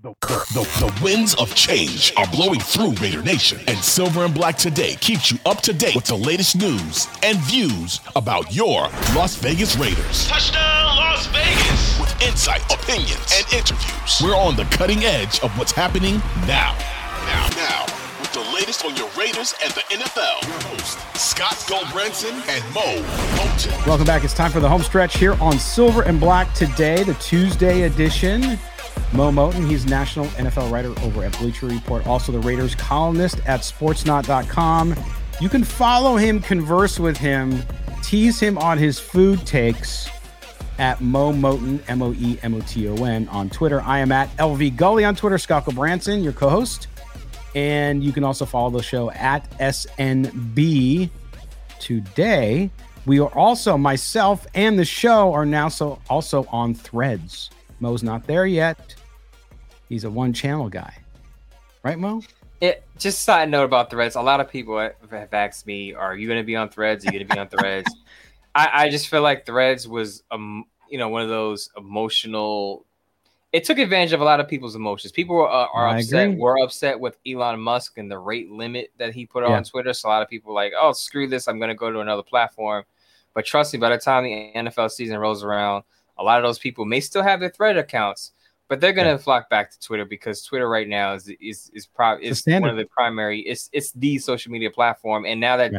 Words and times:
The, 0.00 0.14
the, 0.54 0.62
the 0.78 1.00
winds 1.02 1.34
of 1.34 1.52
change 1.56 2.12
are 2.16 2.26
blowing 2.28 2.60
through 2.60 2.92
Raider 3.02 3.20
Nation, 3.20 3.58
and 3.66 3.76
Silver 3.78 4.24
and 4.24 4.32
Black 4.32 4.56
Today 4.56 4.94
keeps 5.00 5.32
you 5.32 5.40
up 5.44 5.60
to 5.62 5.72
date 5.72 5.96
with 5.96 6.04
the 6.04 6.14
latest 6.14 6.54
news 6.54 7.08
and 7.24 7.36
views 7.38 7.98
about 8.14 8.54
your 8.54 8.82
Las 9.16 9.34
Vegas 9.34 9.74
Raiders. 9.76 10.28
Touchdown, 10.28 10.94
Las 10.94 11.26
Vegas! 11.26 11.98
With 11.98 12.22
insight, 12.22 12.62
opinions, 12.72 13.34
and 13.34 13.52
interviews, 13.52 14.20
we're 14.22 14.36
on 14.36 14.54
the 14.54 14.66
cutting 14.66 15.02
edge 15.02 15.40
of 15.40 15.50
what's 15.58 15.72
happening 15.72 16.18
now. 16.46 16.78
Now, 17.26 17.48
now, 17.56 17.84
with 18.20 18.32
the 18.32 18.48
latest 18.54 18.84
on 18.84 18.94
your 18.94 19.10
Raiders 19.18 19.52
and 19.64 19.72
the 19.72 19.82
NFL. 19.90 20.46
Your 20.46 20.76
host, 20.76 21.00
Scott 21.16 21.56
Gulbransen 21.66 22.34
and 22.48 22.62
Moe 22.72 23.02
Moton. 23.34 23.84
Welcome 23.84 24.06
back. 24.06 24.22
It's 24.22 24.32
time 24.32 24.52
for 24.52 24.60
the 24.60 24.68
home 24.68 24.82
stretch 24.82 25.18
here 25.18 25.34
on 25.40 25.58
Silver 25.58 26.02
and 26.02 26.20
Black 26.20 26.54
today, 26.54 27.02
the 27.02 27.14
Tuesday 27.14 27.82
edition. 27.82 28.60
Moe 29.12 29.30
Moton, 29.30 29.68
he's 29.68 29.86
national 29.86 30.26
NFL 30.26 30.70
writer 30.70 30.94
over 31.02 31.24
at 31.24 31.36
Bleacher 31.38 31.66
Report, 31.66 32.06
also 32.06 32.32
the 32.32 32.38
Raiders 32.40 32.74
columnist 32.74 33.40
at 33.46 33.60
sportsnaut.com. 33.60 34.94
You 35.40 35.48
can 35.48 35.64
follow 35.64 36.16
him, 36.16 36.40
converse 36.40 36.98
with 36.98 37.16
him, 37.16 37.62
tease 38.02 38.40
him 38.40 38.58
on 38.58 38.78
his 38.78 38.98
food 38.98 39.46
takes 39.46 40.08
at 40.78 41.00
Moe 41.00 41.32
Moton, 41.32 41.80
M 41.88 42.02
O 42.02 42.12
E 42.14 42.38
M 42.42 42.54
O 42.54 42.60
T 42.60 42.88
O 42.88 43.04
N 43.04 43.28
on 43.28 43.50
Twitter. 43.50 43.80
I 43.82 43.98
am 43.98 44.12
at 44.12 44.34
LV 44.36 44.76
Gully 44.76 45.04
on 45.04 45.14
Twitter, 45.14 45.38
Scott 45.38 45.64
Gulbransen, 45.64 46.22
your 46.22 46.32
co 46.32 46.48
host. 46.48 46.88
And 47.54 48.04
you 48.04 48.12
can 48.12 48.24
also 48.24 48.44
follow 48.44 48.70
the 48.70 48.82
show 48.82 49.10
at 49.10 49.50
SNB 49.58 51.10
today. 51.80 52.70
We 53.06 53.20
are 53.20 53.34
also, 53.34 53.78
myself 53.78 54.46
and 54.54 54.78
the 54.78 54.84
show 54.84 55.32
are 55.32 55.46
now 55.46 55.68
so 55.68 55.98
also 56.10 56.46
on 56.50 56.74
threads. 56.74 57.50
Mo's 57.80 58.02
not 58.02 58.26
there 58.26 58.46
yet. 58.46 58.94
He's 59.88 60.04
a 60.04 60.10
one 60.10 60.32
channel 60.32 60.68
guy. 60.68 60.94
Right, 61.82 61.98
Mo? 61.98 62.22
It 62.60 62.84
just 62.98 63.22
side 63.22 63.48
note 63.50 63.64
about 63.64 63.88
threads. 63.90 64.16
A 64.16 64.20
lot 64.22 64.40
of 64.40 64.50
people 64.50 64.78
have 64.78 65.32
asked 65.32 65.66
me, 65.66 65.94
"Are 65.94 66.16
you 66.16 66.26
going 66.26 66.40
to 66.40 66.44
be 66.44 66.56
on 66.56 66.68
threads? 66.68 67.04
Are 67.04 67.06
you 67.06 67.18
going 67.18 67.28
to 67.28 67.34
be 67.34 67.38
on 67.40 67.48
threads?" 67.58 67.88
I, 68.54 68.68
I 68.84 68.88
just 68.90 69.08
feel 69.08 69.22
like 69.22 69.46
threads 69.46 69.86
was, 69.86 70.24
um, 70.32 70.64
you 70.90 70.98
know, 70.98 71.08
one 71.08 71.22
of 71.22 71.28
those 71.28 71.70
emotional. 71.76 72.84
It 73.52 73.64
took 73.64 73.78
advantage 73.78 74.12
of 74.12 74.20
a 74.20 74.24
lot 74.24 74.40
of 74.40 74.48
people's 74.48 74.74
emotions. 74.74 75.10
People 75.12 75.36
were, 75.36 75.48
uh, 75.48 75.68
are 75.72 75.86
I 75.86 75.98
upset. 76.00 76.26
agree. 76.30 76.36
Were 76.40 76.58
upset 76.62 76.98
with 77.00 77.16
Elon 77.26 77.60
Musk 77.60 77.96
and 77.96 78.10
the 78.10 78.18
rate 78.18 78.50
limit 78.50 78.90
that 78.98 79.14
he 79.14 79.24
put 79.24 79.42
Yeah. 79.44 79.56
on 79.56 79.64
Twitter. 79.64 79.94
So 79.94 80.08
a 80.08 80.10
lot 80.10 80.22
of 80.22 80.28
people 80.28 80.48
were 80.52 80.60
like, 80.60 80.72
"Oh, 80.78 80.92
screw 80.92 81.28
this! 81.28 81.46
I'm 81.48 81.58
going 81.58 81.68
to 81.70 81.74
go 81.74 81.90
to 81.92 82.00
another 82.00 82.22
platform." 82.24 82.84
But 83.34 83.46
trust 83.46 83.72
me, 83.72 83.78
by 83.78 83.90
the 83.90 83.98
time 83.98 84.24
the 84.24 84.52
NFL 84.56 84.90
season 84.90 85.16
rolls 85.18 85.44
around, 85.44 85.84
a 86.18 86.22
lot 86.24 86.38
of 86.38 86.42
those 86.44 86.58
people 86.58 86.84
may 86.84 87.00
still 87.00 87.22
have 87.22 87.40
their 87.40 87.50
thread 87.50 87.76
accounts, 87.76 88.32
but 88.68 88.80
they're 88.80 88.92
gonna 88.92 89.18
flock 89.18 89.48
back 89.48 89.70
to 89.70 89.80
Twitter 89.80 90.04
because 90.04 90.42
Twitter 90.42 90.68
right 90.68 90.88
now 90.88 91.14
is 91.14 91.28
is 91.40 91.70
is 91.74 91.86
probably 91.86 92.26
is 92.26 92.44
one 92.46 92.64
of 92.70 92.76
the 92.76 92.86
primary. 92.86 93.40
It's 93.40 93.70
it's 93.72 93.92
the 93.92 94.18
social 94.18 94.52
media 94.52 94.70
platform, 94.70 95.24
and 95.26 95.40
now 95.40 95.56
that 95.56 95.72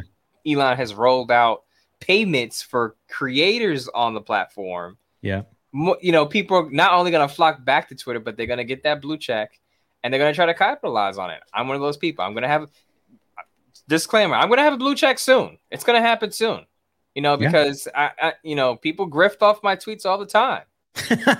Elon 0.47 0.77
has 0.77 0.93
rolled 0.93 1.31
out 1.31 1.63
payments 1.99 2.61
for 2.61 2.95
creators 3.09 3.87
on 3.89 4.13
the 4.13 4.21
platform, 4.21 4.97
Yeah. 5.21 5.41
mo- 5.73 5.97
you 6.01 6.11
know, 6.13 6.25
people 6.25 6.55
are 6.57 6.69
not 6.71 6.93
only 6.93 7.11
gonna 7.11 7.27
flock 7.27 7.63
back 7.65 7.89
to 7.89 7.95
Twitter, 7.95 8.19
but 8.21 8.37
they're 8.37 8.45
gonna 8.47 8.63
get 8.63 8.83
that 8.83 9.01
blue 9.01 9.17
check, 9.17 9.59
and 10.03 10.13
they're 10.13 10.19
gonna 10.19 10.33
try 10.33 10.45
to 10.45 10.53
capitalize 10.53 11.17
on 11.17 11.29
it. 11.29 11.41
I'm 11.53 11.67
one 11.67 11.75
of 11.75 11.81
those 11.81 11.97
people. 11.97 12.23
I'm 12.23 12.33
gonna 12.33 12.47
have 12.47 12.69
disclaimer. 13.87 14.35
I'm 14.35 14.49
gonna 14.49 14.61
have 14.63 14.73
a 14.73 14.77
blue 14.77 14.95
check 14.95 15.19
soon. 15.19 15.57
It's 15.71 15.83
gonna 15.83 16.01
happen 16.01 16.31
soon. 16.31 16.65
You 17.15 17.21
know, 17.21 17.37
Yeah. 17.39 17.47
because 17.47 17.87
I, 17.95 18.11
I, 18.21 18.33
you 18.43 18.55
know, 18.55 18.75
people 18.75 19.09
grift 19.09 19.41
off 19.41 19.63
my 19.63 19.75
tweets 19.75 20.05
all 20.05 20.17
the 20.17 20.25
time. 20.25 20.63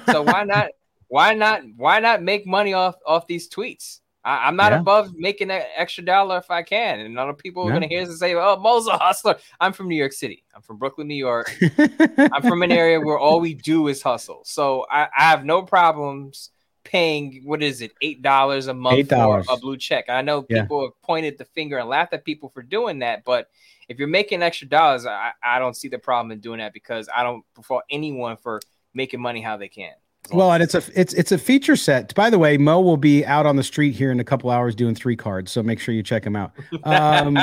so 0.07 0.22
why 0.24 0.44
not? 0.44 0.68
Why 1.07 1.34
not? 1.34 1.62
Why 1.78 2.00
not 2.00 2.22
make 2.22 2.46
money 2.46 2.74
off 2.74 2.96
off 3.06 3.28
these 3.28 3.50
tweets? 3.50 4.00
I, 4.24 4.47
I'm 4.47 4.56
not 4.56 4.72
Yeah. 4.74 4.80
above 4.80 5.13
making 5.16 5.47
that 5.47 5.68
extra 5.75 6.03
dollar 6.03 6.38
if 6.38 6.52
I 6.52 6.62
can. 6.62 7.00
And 7.00 7.18
other 7.18 7.34
people 7.34 7.68
are 7.68 7.72
gonna 7.74 7.88
hear 7.88 8.02
this 8.02 8.09
and 8.09 8.18
say, 8.19 8.34
"Oh, 8.35 8.57
Mo's 8.59 8.88
a 8.88 8.97
hustler." 8.97 9.38
I'm 9.59 9.74
from 9.74 9.88
New 9.88 9.96
York 9.96 10.13
City. 10.13 10.44
I'm 10.56 10.62
from 10.62 10.78
Brooklyn, 10.78 11.07
New 11.07 11.16
York. 11.16 11.56
I'm 12.18 12.41
from 12.44 12.62
an 12.63 12.72
area 12.72 13.00
where 13.00 13.18
all 13.18 13.40
we 13.40 13.53
do 13.53 13.88
is 13.88 14.01
hustle. 14.01 14.41
So 14.44 14.86
I, 14.91 15.03
I 15.18 15.24
have 15.30 15.46
no 15.46 15.62
problems 15.63 16.51
paying 16.89 17.41
what 17.45 17.61
is 17.61 17.81
it, 17.81 17.91
eight 18.01 18.23
dollars 18.23 18.66
a 18.66 18.73
month 18.73 19.09
for 19.09 19.16
$8. 19.16 19.45
a 19.47 19.57
blue 19.57 19.77
check. 19.77 20.09
I 20.09 20.23
know 20.23 20.44
Yeah. 20.50 20.63
people 20.63 20.81
have 20.81 21.00
pointed 21.03 21.38
the 21.38 21.45
finger 21.45 21.77
and 21.77 21.88
laughed 21.88 22.13
at 22.13 22.25
people 22.25 22.50
for 22.50 22.63
doing 22.63 23.00
that, 23.00 23.23
but 23.23 23.47
if 23.88 24.00
you're 24.00 24.07
making 24.07 24.41
extra 24.41 24.67
dollars, 24.67 25.05
I, 25.05 25.31
I 25.44 25.59
don't 25.59 25.75
see 25.75 25.88
the 25.88 26.00
problem 26.00 26.31
in 26.31 26.39
doing 26.39 26.57
that 26.57 26.73
because 26.73 27.07
I 27.16 27.22
don't 27.22 27.44
fault 27.61 27.83
anyone 27.91 28.38
for 28.38 28.59
making 28.95 29.22
money 29.22 29.39
how 29.39 29.55
they 29.55 29.67
can. 29.67 29.91
Well, 30.33 30.51
and 30.51 30.63
it's 30.63 30.73
a 30.73 30.81
it's 30.95 31.13
it's 31.13 31.31
a 31.31 31.38
feature 31.38 31.75
set. 31.75 32.13
By 32.16 32.29
the 32.31 32.39
way, 32.39 32.57
Mo 32.57 32.81
will 32.81 32.97
be 32.97 33.23
out 33.25 33.45
on 33.45 33.56
the 33.56 33.63
street 33.63 33.91
here 33.95 34.11
in 34.11 34.19
a 34.19 34.23
couple 34.23 34.50
hours 34.50 34.73
doing 34.75 34.95
three 34.95 35.16
cards, 35.16 35.51
so 35.51 35.61
make 35.61 35.79
sure 35.79 35.94
you 35.94 36.03
check 36.03 36.23
him 36.23 36.35
out. 36.35 36.51
Um, 36.83 37.38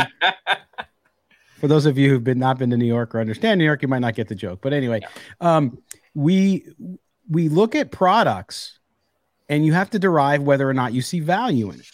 for 1.58 1.68
those 1.68 1.86
of 1.86 1.96
you 1.98 2.10
who've 2.10 2.22
been 2.22 2.38
not 2.38 2.58
been 2.58 2.70
to 2.70 2.76
New 2.76 2.84
York 2.86 3.14
or 3.14 3.20
understand 3.20 3.58
New 3.58 3.64
York, 3.64 3.82
you 3.82 3.88
might 3.88 4.00
not 4.00 4.14
get 4.14 4.28
the 4.28 4.34
joke. 4.34 4.60
But 4.60 4.72
anyway, 4.72 5.00
um, 5.40 5.78
we 6.14 6.66
we 7.28 7.48
look 7.48 7.74
at 7.74 7.90
products, 7.90 8.78
and 9.48 9.64
you 9.64 9.72
have 9.72 9.90
to 9.90 9.98
derive 9.98 10.42
whether 10.42 10.68
or 10.68 10.74
not 10.74 10.92
you 10.92 11.02
see 11.02 11.20
value 11.20 11.70
in 11.70 11.80
it. 11.80 11.86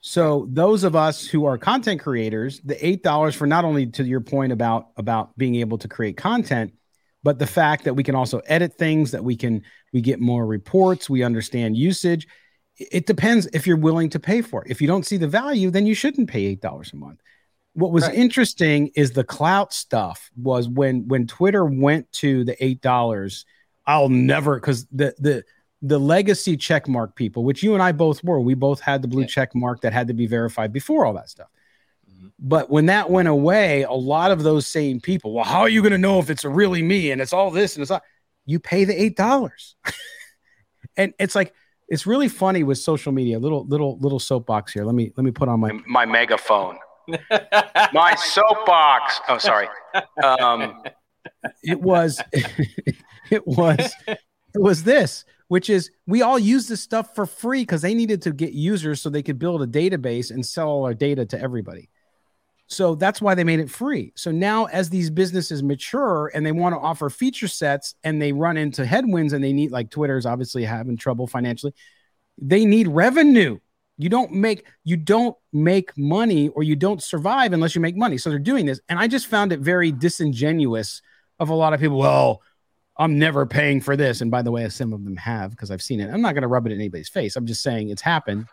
So 0.00 0.46
those 0.50 0.84
of 0.84 0.94
us 0.96 1.26
who 1.26 1.44
are 1.44 1.58
content 1.58 2.00
creators, 2.00 2.60
the 2.64 2.84
eight 2.86 3.02
dollars 3.02 3.34
for 3.34 3.46
not 3.46 3.64
only 3.64 3.86
to 3.86 4.04
your 4.04 4.20
point 4.20 4.52
about 4.52 4.88
about 4.96 5.36
being 5.36 5.56
able 5.56 5.78
to 5.78 5.88
create 5.88 6.16
content, 6.16 6.72
but 7.22 7.38
the 7.38 7.46
fact 7.46 7.84
that 7.84 7.94
we 7.94 8.02
can 8.04 8.14
also 8.14 8.38
edit 8.46 8.74
things, 8.74 9.10
that 9.10 9.24
we 9.24 9.36
can 9.36 9.62
we 9.92 10.00
get 10.00 10.20
more 10.20 10.46
reports, 10.46 11.10
we 11.10 11.22
understand 11.22 11.76
usage. 11.76 12.26
It 12.76 13.06
depends 13.06 13.48
if 13.52 13.66
you're 13.66 13.76
willing 13.76 14.08
to 14.10 14.20
pay 14.20 14.40
for 14.40 14.64
it. 14.64 14.70
If 14.70 14.80
you 14.80 14.86
don't 14.86 15.04
see 15.04 15.16
the 15.16 15.26
value, 15.26 15.70
then 15.70 15.84
you 15.84 15.94
shouldn't 15.94 16.30
pay 16.30 16.44
eight 16.46 16.60
dollars 16.60 16.92
a 16.92 16.96
month. 16.96 17.20
What 17.72 17.92
was 17.92 18.04
Right. 18.04 18.14
interesting 18.14 18.90
is 18.94 19.12
the 19.12 19.24
clout 19.24 19.72
stuff 19.72 20.30
was 20.36 20.68
when 20.68 21.08
when 21.08 21.26
Twitter 21.26 21.64
went 21.64 22.10
to 22.12 22.44
the 22.44 22.62
eight 22.64 22.80
dollars. 22.80 23.44
I'll 23.84 24.08
never 24.08 24.60
because 24.60 24.86
the 24.92 25.14
the 25.18 25.44
the 25.82 25.98
legacy 25.98 26.56
check 26.56 26.88
mark 26.88 27.14
people, 27.14 27.44
which 27.44 27.62
you 27.62 27.74
and 27.74 27.82
I 27.82 27.92
both 27.92 28.22
were, 28.24 28.40
we 28.40 28.54
both 28.54 28.80
had 28.80 29.02
the 29.02 29.08
blue 29.08 29.26
check 29.26 29.54
mark 29.54 29.82
that 29.82 29.92
had 29.92 30.08
to 30.08 30.14
be 30.14 30.26
verified 30.26 30.72
before 30.72 31.04
all 31.06 31.14
that 31.14 31.28
stuff. 31.28 31.48
But 32.38 32.70
when 32.70 32.86
that 32.86 33.10
went 33.10 33.28
away, 33.28 33.82
a 33.82 33.92
lot 33.92 34.30
of 34.30 34.42
those 34.42 34.66
same 34.66 35.00
people, 35.00 35.32
well, 35.32 35.44
how 35.44 35.60
are 35.60 35.68
you 35.68 35.82
going 35.82 35.92
to 35.92 35.98
know 35.98 36.18
if 36.18 36.30
it's 36.30 36.44
really 36.44 36.82
me 36.82 37.10
and 37.10 37.20
it's 37.20 37.32
all 37.32 37.50
this 37.50 37.74
and 37.74 37.82
it's 37.82 37.90
not? 37.90 38.02
You 38.46 38.58
pay 38.60 38.84
the 38.84 39.00
eight 39.00 39.16
dollars, 39.16 39.76
and 40.96 41.12
it's 41.18 41.34
like 41.34 41.52
it's 41.88 42.06
really 42.06 42.28
funny 42.28 42.62
with 42.62 42.78
social 42.78 43.12
media. 43.12 43.38
Little 43.38 43.66
little 43.66 43.98
little 43.98 44.18
soapbox 44.18 44.72
here. 44.72 44.84
Let 44.84 44.94
me 44.94 45.12
let 45.16 45.24
me 45.24 45.32
put 45.32 45.48
on 45.48 45.60
my 45.60 45.72
my 45.86 46.06
megaphone. 46.06 46.78
my 47.92 48.14
soapbox. 48.14 49.20
Oh, 49.28 49.38
sorry. 49.38 49.68
Um, 50.22 50.82
it 51.62 51.80
was 51.80 52.22
it 53.30 53.46
was 53.46 53.92
it 54.06 54.18
was 54.54 54.82
this 54.82 55.24
which 55.48 55.70
is 55.70 55.90
we 56.06 56.22
all 56.22 56.38
use 56.38 56.68
this 56.68 56.80
stuff 56.82 57.14
for 57.14 57.26
free 57.26 57.62
because 57.62 57.82
they 57.82 57.94
needed 57.94 58.22
to 58.22 58.32
get 58.32 58.52
users 58.52 59.00
so 59.00 59.10
they 59.10 59.22
could 59.22 59.38
build 59.38 59.62
a 59.62 59.66
database 59.66 60.30
and 60.30 60.44
sell 60.44 60.68
all 60.68 60.84
our 60.84 60.94
data 60.94 61.26
to 61.26 61.40
everybody 61.40 61.88
so 62.70 62.94
that's 62.94 63.22
why 63.22 63.34
they 63.34 63.44
made 63.44 63.60
it 63.60 63.70
free 63.70 64.12
so 64.16 64.30
now 64.30 64.66
as 64.66 64.90
these 64.90 65.10
businesses 65.10 65.62
mature 65.62 66.30
and 66.34 66.44
they 66.44 66.52
want 66.52 66.74
to 66.74 66.78
offer 66.78 67.08
feature 67.10 67.48
sets 67.48 67.94
and 68.04 68.20
they 68.20 68.32
run 68.32 68.56
into 68.56 68.84
headwinds 68.84 69.32
and 69.32 69.42
they 69.42 69.52
need 69.52 69.70
like 69.70 69.90
twitter's 69.90 70.26
obviously 70.26 70.64
having 70.64 70.96
trouble 70.96 71.26
financially 71.26 71.72
They 72.38 72.64
need 72.64 72.88
revenue. 72.88 73.58
You 73.96 74.08
don't 74.08 74.32
make 74.32 74.66
you 74.84 74.96
don't 74.96 75.36
make 75.52 75.96
money 75.98 76.48
or 76.50 76.62
you 76.62 76.76
don't 76.76 77.02
survive 77.02 77.52
unless 77.52 77.74
you 77.74 77.80
make 77.80 77.96
money. 77.96 78.16
So 78.18 78.30
they're 78.30 78.38
doing 78.38 78.66
this, 78.66 78.80
and 78.88 78.98
I 78.98 79.08
just 79.08 79.26
found 79.26 79.52
it 79.52 79.60
very 79.60 79.90
disingenuous 79.90 81.02
of 81.40 81.48
a 81.48 81.54
lot 81.54 81.74
of 81.74 81.80
people. 81.80 81.98
Well, 81.98 82.42
I'm 82.98 83.18
never 83.18 83.46
paying 83.46 83.80
for 83.80 83.96
this, 83.96 84.20
and 84.20 84.30
by 84.30 84.42
the 84.42 84.50
way, 84.50 84.68
some 84.68 84.92
of 84.92 85.04
them 85.04 85.16
have 85.16 85.52
because 85.52 85.70
I've 85.70 85.82
seen 85.82 86.00
it. 86.00 86.10
I'm 86.12 86.20
not 86.20 86.34
going 86.34 86.42
to 86.42 86.48
rub 86.48 86.66
it 86.66 86.72
in 86.72 86.78
anybody's 86.78 87.08
face. 87.08 87.36
I'm 87.36 87.46
just 87.46 87.62
saying 87.62 87.90
it's 87.90 88.02
happened. 88.02 88.46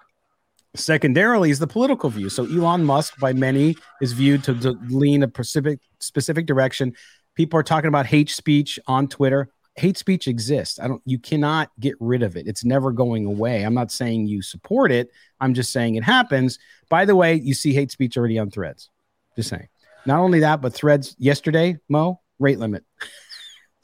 Secondarily, 0.75 1.51
is 1.51 1.59
the 1.59 1.67
political 1.67 2.09
view. 2.09 2.29
So 2.29 2.45
Elon 2.45 2.83
Musk, 2.83 3.17
by 3.19 3.33
many, 3.33 3.77
is 4.01 4.11
viewed 4.11 4.43
to, 4.43 4.53
to 4.59 4.77
lean 4.89 5.23
a 5.23 5.27
specific 5.27 5.79
specific 5.99 6.45
direction. 6.45 6.93
People 7.35 7.59
are 7.59 7.63
talking 7.63 7.87
about 7.87 8.05
hate 8.05 8.29
speech 8.29 8.77
on 8.87 9.07
Twitter 9.07 9.49
hate 9.75 9.97
speech 9.97 10.27
exists. 10.27 10.79
I 10.79 10.87
don't 10.87 11.01
you 11.05 11.19
cannot 11.19 11.69
get 11.79 11.95
rid 11.99 12.23
of 12.23 12.37
it. 12.37 12.47
It's 12.47 12.63
never 12.63 12.91
going 12.91 13.25
away. 13.25 13.63
I'm 13.63 13.73
not 13.73 13.91
saying 13.91 14.27
you 14.27 14.41
support 14.41 14.91
it. 14.91 15.11
I'm 15.39 15.53
just 15.53 15.71
saying 15.71 15.95
it 15.95 16.03
happens. 16.03 16.57
By 16.89 17.05
the 17.05 17.15
way, 17.15 17.35
you 17.35 17.53
see 17.53 17.73
hate 17.73 17.91
speech 17.91 18.17
already 18.17 18.39
on 18.39 18.49
threads. 18.49 18.89
Just 19.35 19.49
saying. 19.49 19.67
Not 20.05 20.19
only 20.19 20.39
that, 20.41 20.61
but 20.61 20.73
threads 20.73 21.15
yesterday, 21.19 21.77
Mo, 21.89 22.21
rate 22.39 22.59
limit. 22.59 22.83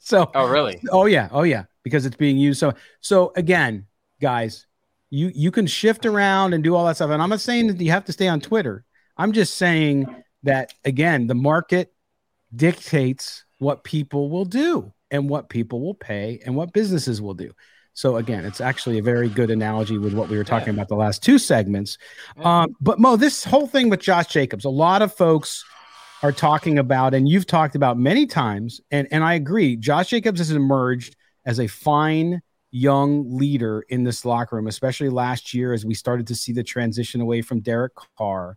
so 0.02 0.30
Oh 0.34 0.48
really? 0.48 0.80
Oh 0.90 1.06
yeah. 1.06 1.28
Oh 1.30 1.42
yeah. 1.42 1.64
Because 1.82 2.06
it's 2.06 2.16
being 2.16 2.36
used. 2.36 2.58
So 2.60 2.74
so 3.00 3.32
again, 3.36 3.86
guys, 4.20 4.66
you 5.10 5.30
you 5.34 5.50
can 5.50 5.66
shift 5.66 6.06
around 6.06 6.54
and 6.54 6.64
do 6.64 6.74
all 6.74 6.86
that 6.86 6.96
stuff. 6.96 7.10
And 7.10 7.22
I'm 7.22 7.30
not 7.30 7.40
saying 7.40 7.68
that 7.68 7.80
you 7.80 7.90
have 7.90 8.04
to 8.06 8.12
stay 8.12 8.28
on 8.28 8.40
Twitter. 8.40 8.84
I'm 9.16 9.32
just 9.32 9.54
saying 9.54 10.06
that 10.42 10.74
again, 10.84 11.26
the 11.26 11.34
market 11.34 11.92
dictates 12.54 13.44
what 13.58 13.84
people 13.84 14.28
will 14.28 14.44
do 14.44 14.92
and 15.10 15.28
what 15.28 15.48
people 15.48 15.80
will 15.80 15.94
pay 15.94 16.40
and 16.44 16.56
what 16.56 16.72
businesses 16.72 17.22
will 17.22 17.34
do. 17.34 17.52
So 17.94 18.16
again, 18.16 18.44
it's 18.44 18.60
actually 18.60 18.98
a 18.98 19.02
very 19.02 19.28
good 19.28 19.50
analogy 19.50 19.98
with 19.98 20.14
what 20.14 20.28
we 20.28 20.36
were 20.36 20.44
talking 20.44 20.68
yeah. 20.68 20.74
about 20.74 20.88
the 20.88 20.96
last 20.96 21.22
two 21.22 21.38
segments. 21.38 21.98
Um, 22.38 22.74
but 22.80 22.98
Mo, 22.98 23.16
this 23.16 23.44
whole 23.44 23.66
thing 23.66 23.90
with 23.90 24.00
Josh 24.00 24.28
Jacobs, 24.28 24.64
a 24.64 24.70
lot 24.70 25.02
of 25.02 25.12
folks 25.14 25.64
are 26.22 26.32
talking 26.32 26.78
about, 26.78 27.14
and 27.14 27.28
you've 27.28 27.46
talked 27.46 27.74
about 27.74 27.98
many 27.98 28.26
times, 28.26 28.80
and 28.90 29.08
and 29.10 29.24
I 29.24 29.34
agree. 29.34 29.76
Josh 29.76 30.10
Jacobs 30.10 30.38
has 30.38 30.50
emerged 30.50 31.16
as 31.44 31.58
a 31.58 31.66
fine 31.66 32.40
young 32.70 33.36
leader 33.36 33.84
in 33.88 34.04
this 34.04 34.24
locker 34.24 34.56
room, 34.56 34.66
especially 34.66 35.10
last 35.10 35.52
year 35.52 35.72
as 35.72 35.84
we 35.84 35.94
started 35.94 36.26
to 36.28 36.34
see 36.34 36.52
the 36.52 36.62
transition 36.62 37.20
away 37.20 37.42
from 37.42 37.60
Derek 37.60 37.92
Carr. 38.16 38.56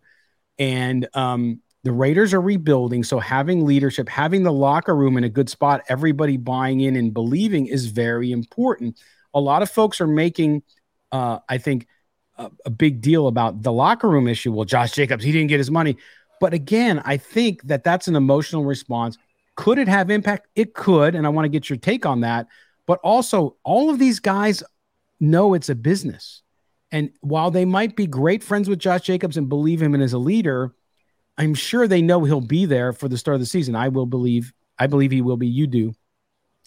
And 0.58 1.06
um, 1.12 1.60
the 1.82 1.92
Raiders 1.92 2.32
are 2.32 2.40
rebuilding, 2.40 3.04
so 3.04 3.18
having 3.18 3.66
leadership, 3.66 4.08
having 4.08 4.42
the 4.42 4.52
locker 4.52 4.96
room 4.96 5.16
in 5.18 5.24
a 5.24 5.28
good 5.28 5.50
spot, 5.50 5.82
everybody 5.88 6.36
buying 6.36 6.80
in 6.80 6.96
and 6.96 7.12
believing 7.12 7.66
is 7.66 7.86
very 7.86 8.32
important. 8.32 8.98
A 9.34 9.40
lot 9.40 9.60
of 9.60 9.70
folks 9.70 10.00
are 10.00 10.06
making, 10.06 10.62
uh, 11.12 11.40
I 11.48 11.58
think, 11.58 11.86
a, 12.38 12.50
a 12.64 12.70
big 12.70 13.02
deal 13.02 13.28
about 13.28 13.62
the 13.62 13.72
locker 13.72 14.08
room 14.08 14.28
issue. 14.28 14.52
Well, 14.52 14.64
Josh 14.64 14.92
Jacobs, 14.92 15.24
he 15.24 15.32
didn't 15.32 15.48
get 15.48 15.58
his 15.58 15.70
money. 15.70 15.96
But 16.40 16.54
again, 16.54 17.00
I 17.04 17.16
think 17.16 17.62
that 17.64 17.84
that's 17.84 18.08
an 18.08 18.16
emotional 18.16 18.64
response. 18.64 19.18
Could 19.54 19.78
it 19.78 19.88
have 19.88 20.10
impact? 20.10 20.48
It 20.54 20.74
could. 20.74 21.14
And 21.14 21.26
I 21.26 21.30
want 21.30 21.46
to 21.46 21.50
get 21.50 21.70
your 21.70 21.78
take 21.78 22.04
on 22.04 22.20
that. 22.20 22.46
But 22.86 23.00
also, 23.02 23.56
all 23.64 23.90
of 23.90 23.98
these 23.98 24.20
guys 24.20 24.62
know 25.18 25.54
it's 25.54 25.68
a 25.68 25.74
business. 25.74 26.42
And 26.92 27.10
while 27.20 27.50
they 27.50 27.64
might 27.64 27.96
be 27.96 28.06
great 28.06 28.44
friends 28.44 28.68
with 28.68 28.78
Josh 28.78 29.02
Jacobs 29.02 29.36
and 29.36 29.48
believe 29.48 29.82
him 29.82 29.94
and 29.94 30.02
as 30.02 30.12
a 30.12 30.18
leader, 30.18 30.74
I'm 31.38 31.54
sure 31.54 31.88
they 31.88 32.02
know 32.02 32.24
he'll 32.24 32.40
be 32.40 32.64
there 32.64 32.92
for 32.92 33.08
the 33.08 33.18
start 33.18 33.34
of 33.34 33.40
the 33.40 33.46
season. 33.46 33.74
I 33.74 33.88
will 33.88 34.06
believe, 34.06 34.52
I 34.78 34.86
believe 34.86 35.10
he 35.10 35.20
will 35.20 35.36
be. 35.36 35.48
You 35.48 35.66
do. 35.66 35.94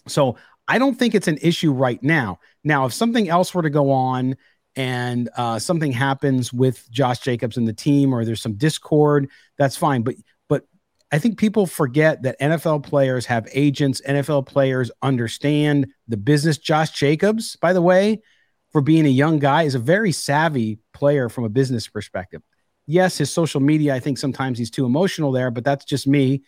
So 0.06 0.36
I 0.68 0.78
don't 0.78 0.96
think 0.96 1.14
it's 1.14 1.28
an 1.28 1.38
issue 1.42 1.72
right 1.72 2.02
now. 2.02 2.38
Now, 2.62 2.86
if 2.86 2.92
something 2.92 3.28
else 3.28 3.54
were 3.54 3.62
to 3.62 3.70
go 3.70 3.90
on 3.90 4.36
and 4.76 5.28
uh, 5.36 5.58
something 5.58 5.92
happens 5.92 6.52
with 6.52 6.88
Josh 6.90 7.20
Jacobs 7.20 7.56
and 7.56 7.66
the 7.66 7.72
team, 7.72 8.14
or 8.14 8.24
there's 8.24 8.42
some 8.42 8.54
discord, 8.54 9.28
that's 9.58 9.76
fine. 9.76 10.02
But 10.02 10.14
but 10.48 10.64
I 11.12 11.18
think 11.18 11.38
people 11.38 11.66
forget 11.66 12.22
that 12.22 12.38
NFL 12.40 12.84
players 12.84 13.26
have 13.26 13.48
agents. 13.52 14.00
NFL 14.06 14.46
players 14.46 14.90
understand 15.02 15.88
the 16.08 16.16
business. 16.16 16.58
Josh 16.58 16.90
Jacobs, 16.90 17.56
by 17.56 17.72
the 17.72 17.82
way, 17.82 18.22
for 18.70 18.80
being 18.80 19.06
a 19.06 19.10
young 19.10 19.38
guy, 19.38 19.64
is 19.64 19.74
a 19.74 19.80
very 19.80 20.12
savvy 20.12 20.78
player 20.92 21.28
from 21.28 21.44
a 21.44 21.48
business 21.48 21.88
perspective 21.88 22.42
yes, 22.90 23.18
his 23.18 23.30
social 23.30 23.60
media, 23.60 23.94
I 23.94 24.00
think 24.00 24.18
sometimes 24.18 24.58
he's 24.58 24.70
too 24.70 24.84
emotional 24.84 25.32
there, 25.32 25.50
but 25.50 25.64
that's 25.64 25.84
just 25.84 26.06
me. 26.06 26.42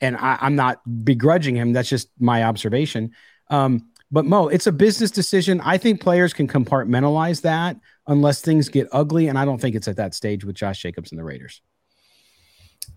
And 0.00 0.16
I, 0.16 0.38
am 0.40 0.56
not 0.56 0.80
begrudging 1.04 1.54
him. 1.54 1.72
That's 1.72 1.88
just 1.88 2.08
my 2.18 2.44
observation. 2.44 3.12
Um, 3.48 3.89
but 4.10 4.24
Mo, 4.24 4.48
it's 4.48 4.66
a 4.66 4.72
business 4.72 5.10
decision. 5.10 5.60
I 5.60 5.78
think 5.78 6.00
players 6.00 6.32
can 6.32 6.48
compartmentalize 6.48 7.42
that 7.42 7.76
unless 8.06 8.40
things 8.40 8.68
get 8.68 8.88
ugly. 8.92 9.28
And 9.28 9.38
I 9.38 9.44
don't 9.44 9.60
think 9.60 9.76
it's 9.76 9.88
at 9.88 9.96
that 9.96 10.14
stage 10.14 10.44
with 10.44 10.56
Josh 10.56 10.82
Jacobs 10.82 11.12
and 11.12 11.18
the 11.18 11.24
Raiders. 11.24 11.62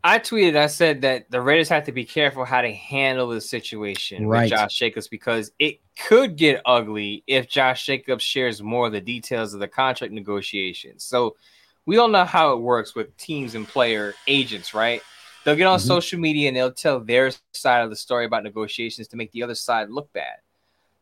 I 0.04 0.19
tweeted, 0.19 0.56
I 0.56 0.68
said 0.68 1.01
that 1.01 1.30
the 1.30 1.39
Raiders 1.39 1.69
have 1.69 1.86
to 1.86 1.92
be 1.92 2.04
careful 2.04 2.45
how 2.45 2.62
to 2.62 2.71
handle 2.71 3.30
the 3.30 3.39
situation 3.39 4.27
right. 4.27 4.44
with 4.44 4.50
Josh 4.50 4.77
Jacobs 4.77 5.07
because 5.07 5.51
it 5.60 5.80
could 5.98 6.36
get 6.36 6.62
ugly 6.65 7.24
if 7.27 7.48
Josh 7.48 7.86
Jacobs 7.86 8.24
shares 8.24 8.62
more 8.62 8.88
of 8.88 8.92
the 8.92 9.01
details 9.01 9.54
of 9.54 9.60
the 9.60 9.68
contract 9.68 10.12
negotiations. 10.12 11.06
So 11.06 11.36
we 11.86 11.98
all 11.98 12.07
know 12.07 12.25
how 12.25 12.54
it 12.54 12.62
works 12.62 12.95
with 12.95 13.15
teams 13.18 13.56
and 13.56 13.68
player 13.68 14.13
agents, 14.27 14.74
right? 14.74 15.01
They'll 15.45 15.56
get 15.56 15.68
on 15.68 15.80
mm-hmm. 15.80 15.88
social 15.88 16.19
media 16.19 16.48
and 16.48 16.57
they'll 16.57 16.71
tell 16.71 17.00
their 17.00 17.31
side 17.54 17.83
of 17.83 17.89
the 17.89 17.95
story 17.95 18.25
about 18.25 18.44
negotiations 18.44 19.07
to 19.10 19.18
make 19.18 19.31
the 19.31 19.44
other 19.44 19.56
side 19.56 19.89
look 19.89 20.12
bad. 20.13 20.38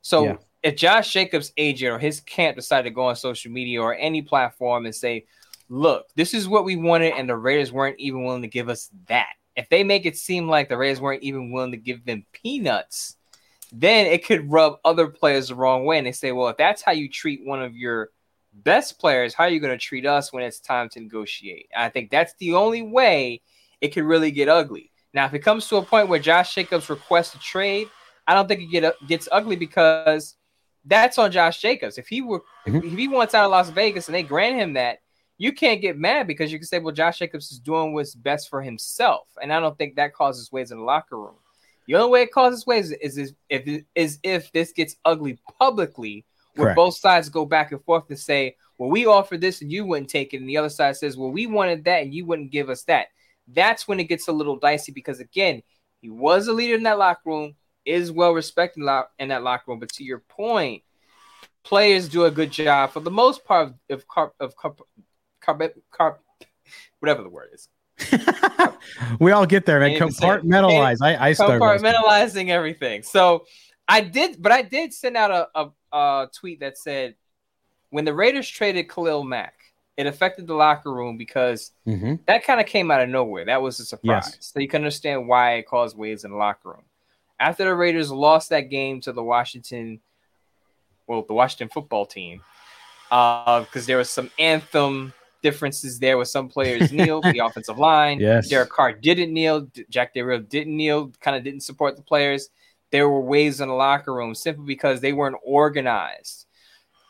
So 0.01 0.25
yeah. 0.25 0.37
if 0.63 0.75
Josh 0.75 1.11
Jacobs' 1.11 1.53
agent 1.57 1.93
or 1.93 1.99
his 1.99 2.19
camp 2.19 2.55
decided 2.55 2.89
to 2.89 2.95
go 2.95 3.05
on 3.05 3.15
social 3.15 3.51
media 3.51 3.81
or 3.81 3.95
any 3.95 4.21
platform 4.21 4.85
and 4.85 4.95
say, 4.95 5.25
look, 5.69 6.07
this 6.15 6.33
is 6.33 6.47
what 6.47 6.65
we 6.65 6.75
wanted, 6.75 7.13
and 7.13 7.29
the 7.29 7.35
Raiders 7.35 7.71
weren't 7.71 7.99
even 7.99 8.23
willing 8.23 8.41
to 8.41 8.47
give 8.47 8.69
us 8.69 8.89
that. 9.07 9.33
If 9.55 9.69
they 9.69 9.83
make 9.83 10.05
it 10.05 10.17
seem 10.17 10.47
like 10.47 10.69
the 10.69 10.77
Raiders 10.77 11.01
weren't 11.01 11.23
even 11.23 11.51
willing 11.51 11.71
to 11.71 11.77
give 11.77 12.05
them 12.05 12.25
peanuts, 12.31 13.17
then 13.71 14.05
it 14.05 14.25
could 14.25 14.51
rub 14.51 14.79
other 14.83 15.07
players 15.07 15.47
the 15.47 15.55
wrong 15.55 15.85
way. 15.85 15.97
And 15.97 16.07
they 16.07 16.11
say, 16.11 16.31
well, 16.31 16.49
if 16.49 16.57
that's 16.57 16.81
how 16.81 16.91
you 16.91 17.07
treat 17.09 17.45
one 17.45 17.61
of 17.61 17.75
your 17.75 18.09
best 18.53 18.99
players, 18.99 19.33
how 19.33 19.45
are 19.45 19.49
you 19.49 19.61
going 19.61 19.77
to 19.77 19.83
treat 19.83 20.05
us 20.05 20.33
when 20.33 20.43
it's 20.43 20.59
time 20.59 20.89
to 20.89 20.99
negotiate? 20.99 21.69
I 21.75 21.89
think 21.89 22.11
that's 22.11 22.33
the 22.35 22.53
only 22.55 22.81
way 22.81 23.41
it 23.79 23.89
could 23.89 24.03
really 24.03 24.31
get 24.31 24.49
ugly. 24.49 24.91
Now, 25.13 25.25
if 25.25 25.33
it 25.33 25.39
comes 25.39 25.67
to 25.67 25.77
a 25.77 25.81
point 25.81 26.09
where 26.09 26.19
Josh 26.19 26.53
Jacobs 26.53 26.89
requests 26.89 27.33
a 27.35 27.39
trade, 27.39 27.87
I 28.27 28.33
don't 28.33 28.47
think 28.47 28.61
it 28.61 28.71
get, 28.71 28.95
gets 29.07 29.27
ugly 29.31 29.55
because 29.55 30.35
that's 30.85 31.17
on 31.17 31.31
Josh 31.31 31.61
Jacobs. 31.61 31.97
If 31.97 32.07
he 32.07 32.21
were, 32.21 32.41
mm-hmm. 32.67 32.87
if 32.87 32.97
he 32.97 33.07
wants 33.07 33.33
out 33.33 33.45
of 33.45 33.51
Las 33.51 33.69
Vegas 33.69 34.07
and 34.07 34.15
they 34.15 34.23
grant 34.23 34.55
him 34.55 34.73
that, 34.73 34.99
you 35.37 35.51
can't 35.51 35.81
get 35.81 35.97
mad 35.97 36.27
because 36.27 36.51
you 36.51 36.59
can 36.59 36.67
say, 36.67 36.79
well, 36.79 36.93
Josh 36.93 37.19
Jacobs 37.19 37.51
is 37.51 37.59
doing 37.59 37.93
what's 37.93 38.13
best 38.13 38.49
for 38.49 38.61
himself, 38.61 39.27
and 39.41 39.51
I 39.51 39.59
don't 39.59 39.77
think 39.77 39.95
that 39.95 40.13
causes 40.13 40.51
waves 40.51 40.71
in 40.71 40.77
the 40.77 40.83
locker 40.83 41.17
room. 41.17 41.35
The 41.87 41.95
only 41.95 42.11
way 42.11 42.21
it 42.21 42.31
causes 42.31 42.65
waves 42.67 42.91
is, 42.91 43.17
is 43.17 43.33
if 43.49 43.83
is 43.95 44.19
if 44.23 44.51
this 44.51 44.71
gets 44.71 44.95
ugly 45.03 45.39
publicly 45.59 46.25
where 46.55 46.67
Correct. 46.67 46.75
both 46.75 46.95
sides 46.95 47.29
go 47.29 47.45
back 47.45 47.71
and 47.71 47.83
forth 47.83 48.03
and 48.09 48.19
say, 48.19 48.55
well, 48.77 48.89
we 48.89 49.05
offered 49.05 49.41
this 49.41 49.61
and 49.61 49.71
you 49.71 49.85
wouldn't 49.85 50.09
take 50.09 50.33
it. 50.33 50.37
And 50.37 50.49
the 50.49 50.57
other 50.57 50.69
side 50.69 50.97
says, 50.97 51.17
well, 51.17 51.31
we 51.31 51.47
wanted 51.47 51.85
that 51.85 52.03
and 52.03 52.13
you 52.13 52.25
wouldn't 52.25 52.51
give 52.51 52.69
us 52.69 52.83
that. 52.83 53.07
That's 53.47 53.87
when 53.87 53.99
it 53.99 54.05
gets 54.05 54.27
a 54.27 54.31
little 54.31 54.57
dicey 54.57 54.91
because, 54.91 55.19
again, 55.19 55.61
he 56.01 56.09
was 56.09 56.47
a 56.47 56.53
leader 56.53 56.75
in 56.75 56.83
that 56.83 56.97
locker 56.97 57.21
room, 57.25 57.55
is 57.85 58.11
well 58.11 58.33
respected 58.33 58.87
in 59.19 59.29
that 59.29 59.43
locker 59.43 59.63
room. 59.67 59.79
But 59.79 59.89
to 59.93 60.03
your 60.03 60.19
point, 60.19 60.83
players 61.63 62.09
do 62.09 62.25
a 62.25 62.31
good 62.31 62.51
job 62.51 62.91
for 62.91 62.99
the 62.99 63.11
most 63.11 63.45
part 63.45 63.73
of 63.89 64.07
carp 64.07 64.33
of 64.39 64.55
carp, 64.55 64.81
carp, 65.41 65.73
carp 65.91 66.23
whatever 66.99 67.23
the 67.23 67.29
word 67.29 67.49
is. 67.53 67.67
we 69.19 69.31
all 69.31 69.45
get 69.45 69.65
there, 69.65 69.79
man. 69.79 69.99
Compartmentalize. 69.99 70.97
I, 71.01 71.29
I 71.29 71.33
compartmentalizing 71.33 72.49
everything. 72.49 73.03
So 73.03 73.45
I 73.87 74.01
did, 74.01 74.41
but 74.41 74.51
I 74.51 74.61
did 74.61 74.93
send 74.93 75.17
out 75.17 75.31
a, 75.31 75.47
a, 75.59 75.97
a 75.97 76.29
tweet 76.33 76.61
that 76.61 76.77
said 76.77 77.15
when 77.89 78.05
the 78.05 78.13
Raiders 78.13 78.47
traded 78.47 78.89
Khalil 78.89 79.23
Mack, 79.23 79.53
it 79.97 80.07
affected 80.07 80.47
the 80.47 80.55
locker 80.55 80.91
room 80.91 81.17
because 81.17 81.71
mm-hmm. 81.85 82.15
that 82.25 82.43
kind 82.43 82.59
of 82.59 82.65
came 82.65 82.89
out 82.89 83.01
of 83.01 83.09
nowhere. 83.09 83.45
That 83.45 83.61
was 83.61 83.79
a 83.79 83.85
surprise. 83.85 84.31
Yes. 84.33 84.37
So 84.39 84.59
you 84.59 84.67
can 84.67 84.81
understand 84.81 85.27
why 85.27 85.55
it 85.55 85.67
caused 85.67 85.97
waves 85.97 86.23
in 86.23 86.31
the 86.31 86.37
locker 86.37 86.69
room. 86.69 86.83
After 87.41 87.65
the 87.65 87.75
Raiders 87.75 88.11
lost 88.11 88.49
that 88.49 88.69
game 88.69 89.01
to 89.01 89.11
the 89.11 89.23
Washington, 89.23 89.99
well, 91.07 91.23
the 91.27 91.33
Washington 91.33 91.69
football 91.69 92.05
team, 92.05 92.41
because 93.09 93.67
uh, 93.75 93.87
there 93.87 93.97
was 93.97 94.09
some 94.09 94.29
anthem 94.39 95.13
differences 95.41 95.99
there 95.99 96.17
with 96.17 96.27
some 96.27 96.47
players 96.47 96.91
kneel, 96.93 97.21
the 97.21 97.39
offensive 97.39 97.79
line. 97.79 98.19
Yes. 98.19 98.47
Derek 98.47 98.69
Carr 98.69 98.93
didn't 98.93 99.33
kneel. 99.33 99.67
Jack 99.89 100.13
Del 100.13 100.25
Rio 100.25 100.39
didn't 100.39 100.77
kneel, 100.77 101.11
kind 101.19 101.35
of 101.35 101.43
didn't 101.43 101.61
support 101.61 101.97
the 101.97 102.03
players 102.03 102.49
there 102.91 103.09
were 103.09 103.21
waves 103.21 103.61
in 103.61 103.69
the 103.69 103.73
locker 103.73 104.13
room 104.13 104.35
simply 104.35 104.65
because 104.65 104.99
they 104.99 105.13
weren't 105.13 105.37
organized. 105.43 106.45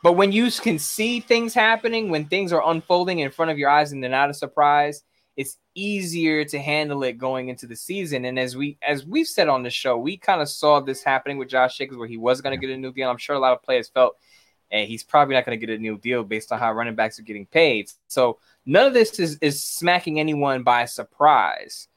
But 0.03 0.13
when 0.13 0.31
you 0.31 0.49
can 0.51 0.79
see 0.79 1.19
things 1.19 1.53
happening, 1.53 2.09
when 2.09 2.25
things 2.25 2.53
are 2.53 2.71
unfolding 2.71 3.19
in 3.19 3.31
front 3.31 3.51
of 3.51 3.57
your 3.57 3.69
eyes 3.69 3.91
and 3.91 4.01
they're 4.01 4.09
not 4.09 4.29
a 4.29 4.33
surprise, 4.33 5.03
it's 5.35 5.57
easier 5.75 6.43
to 6.45 6.59
handle 6.59 7.03
it 7.03 7.17
going 7.17 7.49
into 7.49 7.67
the 7.67 7.75
season. 7.75 8.25
And 8.25 8.37
as 8.37 8.55
we 8.55 8.77
as 8.81 9.05
we've 9.05 9.27
said 9.27 9.47
on 9.47 9.63
the 9.63 9.69
show, 9.69 9.97
we 9.97 10.17
kind 10.17 10.41
of 10.41 10.49
saw 10.49 10.79
this 10.79 11.03
happening 11.03 11.37
with 11.37 11.49
Josh 11.49 11.77
Jacobs 11.77 11.97
where 11.97 12.07
he 12.07 12.17
was 12.17 12.41
going 12.41 12.59
to 12.59 12.65
get 12.65 12.73
a 12.73 12.77
new 12.77 12.91
deal. 12.91 13.09
I'm 13.09 13.17
sure 13.17 13.35
a 13.35 13.39
lot 13.39 13.53
of 13.53 13.63
players 13.63 13.89
felt 13.89 14.17
and 14.71 14.87
he's 14.87 15.03
probably 15.03 15.35
not 15.35 15.45
going 15.45 15.59
to 15.59 15.65
get 15.65 15.75
a 15.75 15.81
new 15.81 15.97
deal 15.97 16.23
based 16.23 16.51
on 16.51 16.59
how 16.59 16.71
running 16.71 16.95
backs 16.95 17.19
are 17.19 17.23
getting 17.23 17.45
paid. 17.45 17.91
So 18.07 18.39
none 18.65 18.87
of 18.87 18.93
this 18.93 19.19
is, 19.19 19.37
is 19.41 19.63
smacking 19.63 20.19
anyone 20.19 20.63
by 20.63 20.85
surprise, 20.85 21.87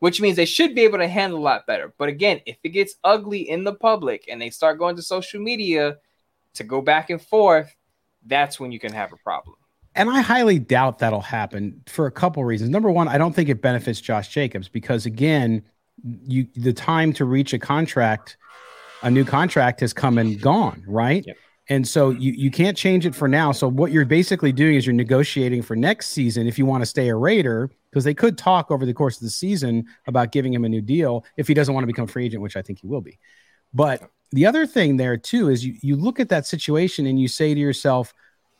which 0.00 0.20
means 0.20 0.36
they 0.36 0.44
should 0.44 0.74
be 0.74 0.82
able 0.82 0.98
to 0.98 1.08
handle 1.08 1.38
a 1.38 1.40
lot 1.40 1.66
better. 1.66 1.94
But 1.96 2.08
again, 2.08 2.40
if 2.44 2.58
it 2.64 2.70
gets 2.70 2.96
ugly 3.04 3.48
in 3.48 3.64
the 3.64 3.74
public 3.74 4.26
and 4.28 4.40
they 4.40 4.50
start 4.50 4.78
going 4.78 4.96
to 4.96 5.02
social 5.02 5.40
media 5.40 5.98
to 6.54 6.64
go 6.64 6.80
back 6.80 7.10
and 7.10 7.22
forth, 7.22 7.74
that's 8.24 8.58
when 8.58 8.72
you 8.72 8.80
can 8.80 8.92
have 8.92 9.12
a 9.12 9.16
problem. 9.16 9.56
And 9.96 10.10
I 10.10 10.20
highly 10.20 10.58
doubt 10.58 10.98
that'll 10.98 11.20
happen 11.20 11.82
for 11.86 12.06
a 12.06 12.10
couple 12.10 12.44
reasons. 12.44 12.70
Number 12.70 12.90
one, 12.90 13.08
I 13.08 13.18
don't 13.18 13.34
think 13.34 13.48
it 13.48 13.62
benefits 13.62 14.00
Josh 14.00 14.28
Jacobs 14.28 14.68
because 14.68 15.06
again, 15.06 15.62
you 16.26 16.46
the 16.54 16.72
time 16.72 17.12
to 17.14 17.24
reach 17.24 17.54
a 17.54 17.58
contract, 17.58 18.36
a 19.02 19.10
new 19.10 19.24
contract 19.24 19.80
has 19.80 19.92
come 19.92 20.18
and 20.18 20.40
gone, 20.40 20.84
right? 20.86 21.24
Yep. 21.26 21.36
And 21.68 21.88
so 21.88 22.10
you, 22.10 22.32
you 22.32 22.50
can't 22.50 22.76
change 22.76 23.06
it 23.06 23.14
for 23.14 23.26
now. 23.26 23.50
So 23.50 23.68
what 23.68 23.90
you're 23.90 24.04
basically 24.04 24.52
doing 24.52 24.76
is 24.76 24.86
you're 24.86 24.94
negotiating 24.94 25.62
for 25.62 25.74
next 25.74 26.10
season 26.10 26.46
if 26.46 26.58
you 26.58 26.66
want 26.66 26.82
to 26.82 26.86
stay 26.86 27.08
a 27.08 27.16
Raider, 27.16 27.70
because 27.90 28.04
they 28.04 28.14
could 28.14 28.38
talk 28.38 28.70
over 28.70 28.86
the 28.86 28.94
course 28.94 29.16
of 29.16 29.22
the 29.22 29.30
season 29.30 29.84
about 30.06 30.30
giving 30.30 30.54
him 30.54 30.64
a 30.64 30.68
new 30.68 30.82
deal 30.82 31.24
if 31.36 31.48
he 31.48 31.54
doesn't 31.54 31.74
want 31.74 31.82
to 31.82 31.88
become 31.88 32.06
free 32.06 32.26
agent, 32.26 32.42
which 32.42 32.56
I 32.56 32.62
think 32.62 32.80
he 32.80 32.86
will 32.86 33.00
be. 33.00 33.18
But 33.74 34.08
the 34.30 34.46
other 34.46 34.66
thing 34.66 34.96
there 34.96 35.16
too 35.16 35.48
is 35.48 35.64
you 35.64 35.74
you 35.80 35.96
look 35.96 36.20
at 36.20 36.28
that 36.28 36.46
situation 36.46 37.06
and 37.06 37.18
you 37.18 37.26
say 37.26 37.54
to 37.54 37.60
yourself, 37.60 38.12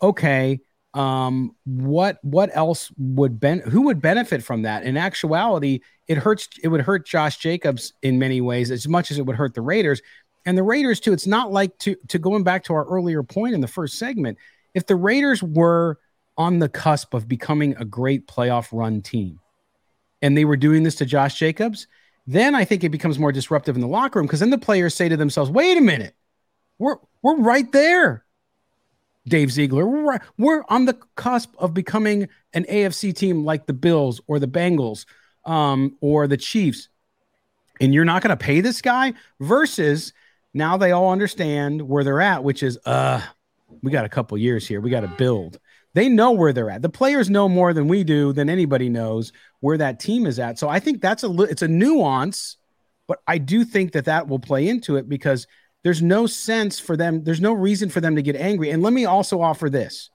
okay, 0.02 0.60
um, 0.96 1.54
what 1.64 2.18
what 2.24 2.50
else 2.54 2.90
would 2.96 3.38
ben 3.38 3.60
who 3.60 3.82
would 3.82 4.00
benefit 4.00 4.42
from 4.42 4.62
that? 4.62 4.84
In 4.84 4.96
actuality, 4.96 5.80
it 6.08 6.16
hurts. 6.16 6.48
It 6.62 6.68
would 6.68 6.80
hurt 6.80 7.06
Josh 7.06 7.36
Jacobs 7.36 7.92
in 8.02 8.18
many 8.18 8.40
ways 8.40 8.70
as 8.70 8.88
much 8.88 9.10
as 9.10 9.18
it 9.18 9.26
would 9.26 9.36
hurt 9.36 9.54
the 9.54 9.60
Raiders 9.60 10.00
and 10.46 10.56
the 10.56 10.62
Raiders 10.62 10.98
too. 10.98 11.12
It's 11.12 11.26
not 11.26 11.52
like 11.52 11.76
to 11.78 11.96
to 12.08 12.18
going 12.18 12.44
back 12.44 12.64
to 12.64 12.74
our 12.74 12.84
earlier 12.86 13.22
point 13.22 13.54
in 13.54 13.60
the 13.60 13.68
first 13.68 13.98
segment. 13.98 14.38
If 14.72 14.86
the 14.86 14.96
Raiders 14.96 15.42
were 15.42 15.98
on 16.38 16.58
the 16.60 16.68
cusp 16.68 17.12
of 17.12 17.28
becoming 17.28 17.76
a 17.76 17.84
great 17.84 18.26
playoff 18.26 18.68
run 18.72 19.02
team, 19.02 19.38
and 20.22 20.36
they 20.36 20.46
were 20.46 20.56
doing 20.56 20.82
this 20.82 20.94
to 20.96 21.06
Josh 21.06 21.38
Jacobs, 21.38 21.88
then 22.26 22.54
I 22.54 22.64
think 22.64 22.84
it 22.84 22.90
becomes 22.90 23.18
more 23.18 23.32
disruptive 23.32 23.74
in 23.74 23.80
the 23.82 23.88
locker 23.88 24.18
room 24.18 24.26
because 24.26 24.40
then 24.40 24.50
the 24.50 24.58
players 24.58 24.94
say 24.94 25.10
to 25.10 25.16
themselves, 25.16 25.50
"Wait 25.50 25.76
a 25.76 25.82
minute, 25.82 26.14
we're 26.78 26.96
we're 27.22 27.36
right 27.36 27.70
there." 27.72 28.25
Dave 29.28 29.50
Ziegler, 29.50 29.86
we're, 29.86 30.18
we're 30.38 30.64
on 30.68 30.84
the 30.84 30.94
cusp 31.16 31.54
of 31.58 31.74
becoming 31.74 32.28
an 32.52 32.64
AFC 32.64 33.14
team 33.14 33.44
like 33.44 33.66
the 33.66 33.72
Bills 33.72 34.20
or 34.26 34.38
the 34.38 34.48
Bengals 34.48 35.04
um, 35.44 35.96
or 36.00 36.26
the 36.26 36.36
Chiefs, 36.36 36.88
and 37.80 37.92
you're 37.92 38.04
not 38.04 38.22
going 38.22 38.36
to 38.36 38.42
pay 38.42 38.60
this 38.60 38.80
guy 38.80 39.14
versus 39.40 40.12
now 40.54 40.76
they 40.76 40.92
all 40.92 41.10
understand 41.10 41.82
where 41.82 42.04
they're 42.04 42.20
at, 42.20 42.42
which 42.42 42.62
is, 42.62 42.78
uh, 42.86 43.20
we 43.82 43.90
got 43.90 44.04
a 44.04 44.08
couple 44.08 44.38
years 44.38 44.66
here. 44.66 44.80
We 44.80 44.90
got 44.90 45.00
to 45.00 45.08
build. 45.08 45.58
They 45.92 46.08
know 46.08 46.32
where 46.32 46.52
they're 46.52 46.70
at. 46.70 46.82
The 46.82 46.88
players 46.88 47.30
know 47.30 47.48
more 47.48 47.72
than 47.72 47.88
we 47.88 48.04
do, 48.04 48.32
than 48.32 48.50
anybody 48.50 48.88
knows 48.88 49.32
where 49.60 49.78
that 49.78 49.98
team 49.98 50.26
is 50.26 50.38
at. 50.38 50.58
So 50.58 50.68
I 50.68 50.78
think 50.78 51.00
that's 51.00 51.24
a 51.24 51.32
it's 51.42 51.62
a 51.62 51.68
nuance, 51.68 52.58
but 53.06 53.22
I 53.26 53.38
do 53.38 53.64
think 53.64 53.92
that 53.92 54.04
that 54.04 54.28
will 54.28 54.38
play 54.38 54.68
into 54.68 54.96
it 54.96 55.08
because 55.08 55.46
there's 55.82 56.02
no 56.02 56.26
sense 56.26 56.78
for 56.78 56.96
them. 56.96 57.22
There's 57.24 57.40
no 57.40 57.52
reason 57.52 57.88
for 57.88 58.00
them 58.00 58.16
to 58.16 58.22
get 58.22 58.36
angry. 58.36 58.70
And 58.70 58.82
let 58.82 58.92
me 58.92 59.04
also 59.04 59.40
offer 59.40 59.70
this: 59.70 60.10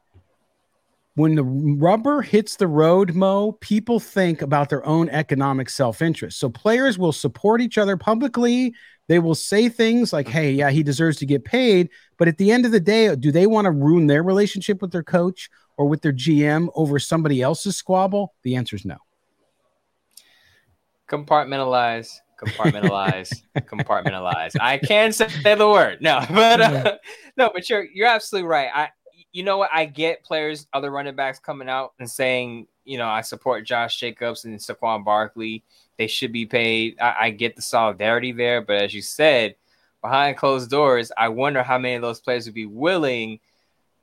when 1.15 1.35
the 1.35 1.43
rubber 1.43 2.21
hits 2.21 2.55
the 2.55 2.67
road, 2.67 3.13
Mo, 3.13 3.53
people 3.53 3.99
think 3.99 4.41
about 4.41 4.69
their 4.69 4.85
own 4.85 5.09
economic 5.09 5.69
self 5.69 6.01
interest. 6.01 6.39
So 6.39 6.49
players 6.49 6.97
will 6.97 7.11
support 7.11 7.61
each 7.61 7.77
other 7.77 7.97
publicly. 7.97 8.73
They 9.07 9.19
will 9.19 9.35
say 9.35 9.67
things 9.67 10.13
like, 10.13 10.27
hey, 10.27 10.51
yeah, 10.51 10.69
he 10.69 10.83
deserves 10.83 11.17
to 11.17 11.25
get 11.25 11.43
paid. 11.43 11.89
But 12.17 12.29
at 12.29 12.37
the 12.37 12.49
end 12.49 12.65
of 12.65 12.71
the 12.71 12.79
day, 12.79 13.13
do 13.15 13.31
they 13.31 13.45
want 13.45 13.65
to 13.65 13.71
ruin 13.71 14.07
their 14.07 14.23
relationship 14.23 14.81
with 14.81 14.91
their 14.91 15.03
coach 15.03 15.49
or 15.75 15.85
with 15.87 16.01
their 16.01 16.13
GM 16.13 16.69
over 16.75 16.97
somebody 16.97 17.41
else's 17.41 17.75
squabble? 17.75 18.33
The 18.43 18.55
answer 18.55 18.77
is 18.77 18.85
no. 18.85 18.97
Compartmentalize, 21.09 22.19
compartmentalize, 22.43 23.43
compartmentalize. 23.57 24.55
I 24.59 24.77
can 24.77 25.11
say 25.11 25.27
the 25.55 25.69
word. 25.69 26.01
No, 26.01 26.25
but 26.29 26.61
uh, 26.61 26.97
no, 27.37 27.51
but 27.53 27.69
you're 27.69 27.85
you're 27.85 28.07
absolutely 28.07 28.47
right. 28.47 28.69
I 28.73 28.89
you 29.31 29.43
know 29.43 29.57
what? 29.57 29.69
I 29.73 29.85
get 29.85 30.23
players, 30.23 30.67
other 30.73 30.91
running 30.91 31.15
backs 31.15 31.39
coming 31.39 31.69
out 31.69 31.93
and 31.99 32.09
saying, 32.09 32.67
you 32.83 32.97
know, 32.97 33.07
I 33.07 33.21
support 33.21 33.65
Josh 33.65 33.97
Jacobs 33.97 34.45
and 34.45 34.59
Saquon 34.59 35.05
Barkley 35.05 35.63
they 36.01 36.07
should 36.07 36.31
be 36.31 36.47
paid. 36.47 36.99
I, 36.99 37.15
I 37.19 37.29
get 37.29 37.55
the 37.55 37.61
solidarity 37.61 38.31
there, 38.31 38.59
but 38.61 38.77
as 38.77 38.91
you 38.91 39.03
said, 39.03 39.55
behind 40.01 40.35
closed 40.35 40.71
doors, 40.71 41.11
I 41.15 41.27
wonder 41.29 41.61
how 41.61 41.77
many 41.77 41.93
of 41.93 42.01
those 42.01 42.19
players 42.19 42.45
would 42.45 42.55
be 42.55 42.65
willing 42.65 43.39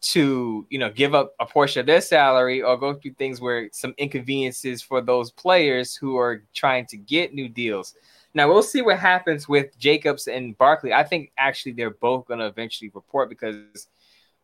to, 0.00 0.64
you 0.71 0.78
know, 0.78 0.90
give 0.90 1.12
up 1.16 1.35
a 1.40 1.47
portion 1.47 1.80
of 1.80 1.87
their 1.87 2.00
salary 2.00 2.62
or 2.62 2.76
go 2.76 2.95
through 2.95 3.14
things 3.14 3.40
where 3.40 3.68
some 3.73 3.95
inconveniences 3.99 4.80
for 4.80 5.00
those 5.00 5.33
players 5.33 5.97
who 5.97 6.16
are 6.16 6.45
trying 6.54 6.87
to 6.87 6.97
get 6.97 7.35
new 7.35 7.49
deals. 7.49 7.97
Now 8.38 8.47
we'll 8.47 8.62
see 8.62 8.83
what 8.83 9.00
happens 9.00 9.49
with 9.49 9.76
Jacobs 9.80 10.28
and 10.28 10.57
Barkley. 10.57 10.92
I 10.92 11.02
think 11.02 11.33
actually 11.37 11.73
they're 11.73 11.90
both 11.90 12.26
going 12.26 12.38
to 12.38 12.47
eventually 12.47 12.88
report 12.95 13.28
because 13.28 13.88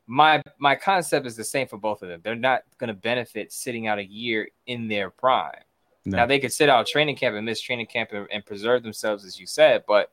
my 0.08 0.42
my 0.58 0.74
concept 0.74 1.26
is 1.26 1.36
the 1.36 1.44
same 1.44 1.68
for 1.68 1.76
both 1.76 2.02
of 2.02 2.08
them. 2.08 2.20
They're 2.24 2.34
not 2.34 2.64
going 2.78 2.88
to 2.88 2.94
benefit 2.94 3.52
sitting 3.52 3.86
out 3.86 4.00
a 4.00 4.04
year 4.04 4.48
in 4.66 4.88
their 4.88 5.10
prime. 5.10 5.62
No. 6.04 6.16
Now 6.16 6.26
they 6.26 6.40
could 6.40 6.52
sit 6.52 6.68
out 6.68 6.88
training 6.88 7.14
camp 7.14 7.36
and 7.36 7.46
miss 7.46 7.60
training 7.60 7.86
camp 7.86 8.10
and, 8.12 8.26
and, 8.32 8.44
preserve 8.44 8.82
themselves, 8.82 9.24
as 9.24 9.38
you 9.38 9.46
said, 9.46 9.84
but 9.86 10.10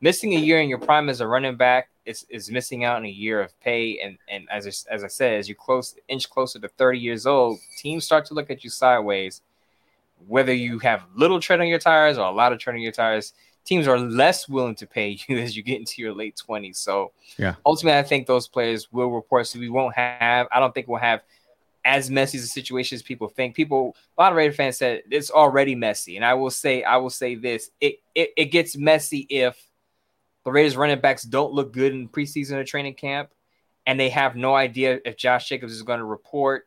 missing 0.00 0.34
a 0.34 0.40
year 0.40 0.60
in 0.60 0.68
your 0.68 0.80
prime 0.80 1.08
as 1.08 1.20
a 1.20 1.26
running 1.28 1.56
back 1.56 1.88
is, 2.04 2.26
is 2.30 2.50
missing 2.50 2.82
out 2.82 2.96
on 2.96 3.04
a 3.04 3.08
year 3.08 3.40
of 3.40 3.58
pay. 3.60 4.00
And 4.00 4.18
and 4.28 4.48
as 4.50 4.66
I, 4.66 4.92
as 4.92 5.04
I 5.04 5.08
said, 5.08 5.38
as 5.38 5.48
you 5.48 5.54
close 5.54 5.94
inch 6.08 6.28
closer 6.28 6.58
to 6.58 6.66
30 6.66 6.98
years 6.98 7.26
old, 7.26 7.60
teams 7.78 8.04
start 8.04 8.24
to 8.26 8.34
look 8.34 8.50
at 8.50 8.64
you 8.64 8.70
sideways. 8.70 9.40
Whether 10.26 10.54
you 10.54 10.78
have 10.80 11.04
little 11.14 11.40
tread 11.40 11.60
on 11.60 11.68
your 11.68 11.78
tires 11.78 12.18
or 12.18 12.26
a 12.26 12.30
lot 12.32 12.52
of 12.52 12.58
tread 12.58 12.74
on 12.74 12.82
your 12.82 12.92
tires, 12.92 13.32
teams 13.64 13.86
are 13.86 13.98
less 13.98 14.48
willing 14.48 14.74
to 14.76 14.86
pay 14.86 15.18
you 15.28 15.38
as 15.38 15.56
you 15.56 15.62
get 15.62 15.78
into 15.78 16.02
your 16.02 16.12
late 16.12 16.40
20s. 16.48 16.76
So 16.76 17.12
yeah, 17.38 17.54
ultimately, 17.64 17.98
I 17.98 18.02
think 18.02 18.26
those 18.26 18.48
players 18.48 18.92
will 18.92 19.10
report. 19.10 19.46
So 19.46 19.58
we 19.58 19.68
won't 19.68 19.94
have. 19.96 20.46
I 20.52 20.60
don't 20.60 20.74
think 20.74 20.88
we'll 20.88 21.00
have 21.00 21.22
as 21.84 22.10
messy 22.10 22.38
as 22.38 22.44
a 22.44 22.48
situation 22.48 22.96
as 22.96 23.02
people 23.02 23.28
think. 23.28 23.54
People, 23.54 23.96
a 24.16 24.22
lot 24.22 24.32
of 24.32 24.36
Raider 24.36 24.52
fans 24.52 24.76
said 24.76 25.02
it's 25.10 25.30
already 25.30 25.74
messy, 25.74 26.16
and 26.16 26.24
I 26.24 26.34
will 26.34 26.50
say, 26.50 26.82
I 26.82 26.96
will 26.98 27.10
say 27.10 27.34
this: 27.34 27.70
it 27.80 28.00
it, 28.14 28.30
it 28.36 28.44
gets 28.46 28.76
messy 28.76 29.26
if 29.30 29.56
the 30.44 30.52
Raiders 30.52 30.76
running 30.76 31.00
backs 31.00 31.22
don't 31.22 31.52
look 31.52 31.72
good 31.72 31.92
in 31.92 32.08
preseason 32.08 32.52
or 32.52 32.64
training 32.64 32.94
camp, 32.94 33.30
and 33.86 33.98
they 33.98 34.10
have 34.10 34.36
no 34.36 34.54
idea 34.54 35.00
if 35.04 35.16
Josh 35.16 35.48
Jacobs 35.48 35.72
is 35.72 35.82
going 35.82 35.98
to 35.98 36.04
report, 36.04 36.66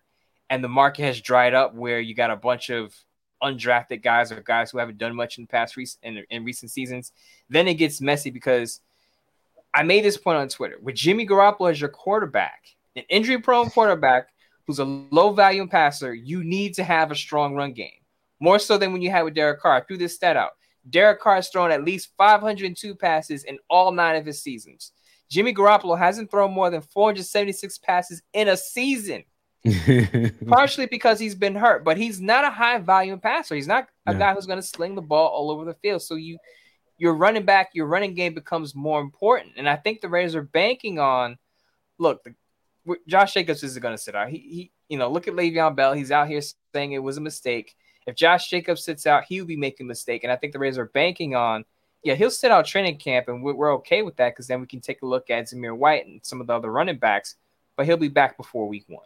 and 0.50 0.64
the 0.64 0.70
market 0.70 1.04
has 1.04 1.22
dried 1.22 1.54
up 1.54 1.74
where 1.74 2.00
you 2.00 2.16
got 2.16 2.32
a 2.32 2.36
bunch 2.36 2.70
of 2.70 2.96
undrafted 3.44 4.02
guys 4.02 4.32
or 4.32 4.42
guys 4.42 4.72
who 4.72 4.78
haven't 4.78 4.98
done 4.98 5.16
much 5.16 5.38
in 5.38 5.44
the 5.44 5.48
past 5.48 5.78
in, 6.02 6.24
in 6.30 6.44
recent 6.44 6.72
seasons. 6.72 7.12
Then 7.50 7.68
it 7.68 7.76
gets 7.76 8.02
messy 8.02 8.30
because 8.30 8.80
I 9.74 9.84
made 9.84 10.04
this 10.04 10.18
point 10.18 10.38
on 10.38 10.48
Twitter 10.48 10.78
with 10.82 10.96
Jimmy 10.96 11.28
Garoppolo 11.28 11.72
as 11.72 11.82
your 11.82 11.90
quarterback, 11.90 12.64
an 12.96 13.04
injury-prone 13.10 13.70
quarterback 13.72 14.30
who's 14.66 14.80
a 14.80 14.86
low 14.86 15.32
volume 15.34 15.68
passer, 15.68 16.14
you 16.14 16.44
need 16.44 16.74
to 16.76 16.84
have 16.84 17.12
a 17.12 17.16
strong 17.16 17.56
run 17.56 17.74
game. 17.74 17.92
More 18.40 18.60
so 18.60 18.78
than 18.78 18.94
when 18.94 19.02
you 19.02 19.12
had 19.12 19.24
with 19.24 19.34
Derek 19.34 19.60
Carr. 19.60 19.76
I 19.76 19.82
threw 19.82 19.98
this 19.98 20.16
stat 20.16 20.38
out. 20.38 20.52
Derek 20.90 21.22
Carr 21.22 21.36
has 21.36 21.50
thrown 21.50 21.72
at 21.72 21.84
least 21.84 22.12
502 22.18 22.96
passes 22.96 23.46
in 23.46 23.58
all 23.70 23.92
nine 23.92 24.16
of 24.16 24.26
his 24.26 24.42
seasons. 24.42 24.92
Jimmy 25.30 25.54
Garoppolo 25.54 25.98
hasn't 25.98 26.30
thrown 26.30 26.54
more 26.54 26.70
than 26.70 26.82
476 26.82 27.78
passes 27.80 28.22
in 28.34 28.50
a 28.50 28.58
season. 28.58 29.24
partially 30.48 30.88
because 30.88 31.20
he's 31.20 31.36
been 31.36 31.56
hurt, 31.56 31.84
but 31.84 31.98
he's 31.98 32.20
not 32.20 32.44
a 32.44 32.50
high 32.50 32.80
volume 32.80 33.20
passer. 33.20 33.56
He's 33.56 33.68
not 33.68 33.88
a 34.06 34.14
guy 34.14 34.34
who's 34.34 34.46
going 34.46 34.60
to 34.60 34.68
sling 34.68 34.96
the 34.96 35.02
ball 35.02 35.30
all 35.30 35.52
over 35.52 35.64
the 35.64 35.74
field. 35.76 36.02
So 36.02 36.16
you, 36.16 36.38
your 36.98 37.14
running 37.14 37.46
back, 37.46 37.70
your 37.74 37.86
running 37.86 38.14
game 38.14 38.34
becomes 38.34 38.76
more 38.76 39.00
important. 39.00 39.54
And 39.56 39.70
I 39.70 39.78
think 39.78 40.02
the 40.02 40.10
Raiders 40.10 40.36
are 40.36 40.44
banking 40.44 41.00
on. 41.00 41.38
Look, 41.98 42.24
the 42.24 42.36
Josh 43.08 43.34
Jacobs 43.34 43.64
isn't 43.64 43.82
going 43.82 43.96
to 43.96 44.02
sit 44.02 44.16
out. 44.16 44.30
He, 44.30 44.38
he, 44.38 44.72
you 44.90 44.98
know, 44.98 45.10
look 45.10 45.28
at 45.28 45.34
Le'Veon 45.34 45.76
Bell. 45.76 45.94
He's 45.94 46.12
out 46.12 46.28
here 46.28 46.42
saying 46.74 46.92
it 46.92 47.00
was 47.00 47.18
a 47.18 47.22
mistake. 47.22 47.76
If 48.06 48.16
Josh 48.16 48.50
Jacobs 48.50 48.84
sits 48.84 49.08
out, 49.08 49.24
he 49.24 49.40
will 49.40 49.48
be 49.48 49.56
making 49.56 49.86
a 49.86 49.88
mistake. 49.88 50.24
And 50.24 50.32
I 50.32 50.36
think 50.36 50.52
the 50.52 50.60
Raiders 50.60 50.78
are 50.78 50.88
banking 50.88 51.36
on, 51.36 51.64
yeah, 52.04 52.16
he'll 52.16 52.30
sit 52.30 52.52
out 52.52 52.66
training 52.66 52.98
camp, 52.98 53.30
and 53.30 53.42
we're, 53.42 53.54
we're 53.54 53.74
okay 53.76 54.02
with 54.02 54.18
that 54.18 54.32
because 54.32 54.48
then 54.48 54.60
we 54.60 54.68
can 54.68 54.82
take 54.82 55.02
a 55.04 55.06
look 55.06 55.30
at 55.30 55.46
Zamir 55.46 55.78
White 55.78 56.06
and 56.06 56.20
some 56.22 56.42
of 56.42 56.48
the 56.48 56.54
other 56.54 56.70
running 56.70 56.98
backs. 56.98 57.36
But 57.78 57.86
he'll 57.86 57.96
be 57.96 58.10
back 58.10 58.36
before 58.36 58.68
week 58.68 58.84
one. 58.88 59.06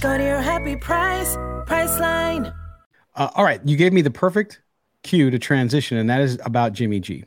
Go 0.00 0.16
to 0.16 0.22
your 0.22 0.40
happy 0.40 0.76
price, 0.76 1.34
Priceline. 1.66 2.54
Uh, 3.16 3.30
all 3.34 3.44
right, 3.44 3.60
you 3.64 3.76
gave 3.76 3.92
me 3.92 4.00
the 4.00 4.12
perfect 4.12 4.60
cue 5.02 5.28
to 5.28 5.40
transition, 5.40 5.98
and 5.98 6.08
that 6.08 6.20
is 6.20 6.38
about 6.44 6.72
Jimmy 6.72 7.00
G. 7.00 7.24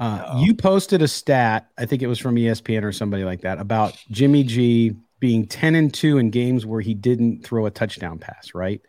Uh, 0.00 0.40
you 0.42 0.54
posted 0.54 1.02
a 1.02 1.08
stat, 1.08 1.68
I 1.78 1.86
think 1.86 2.02
it 2.02 2.08
was 2.08 2.18
from 2.18 2.34
ESPN 2.34 2.82
or 2.82 2.90
somebody 2.90 3.22
like 3.22 3.42
that, 3.42 3.60
about 3.60 3.96
Jimmy 4.10 4.42
G 4.42 4.96
being 5.20 5.46
10 5.46 5.76
and 5.76 5.94
2 5.94 6.18
in 6.18 6.30
games 6.30 6.66
where 6.66 6.80
he 6.80 6.94
didn't 6.94 7.44
throw 7.44 7.66
a 7.66 7.70
touchdown 7.70 8.18
pass, 8.18 8.54
right? 8.54 8.80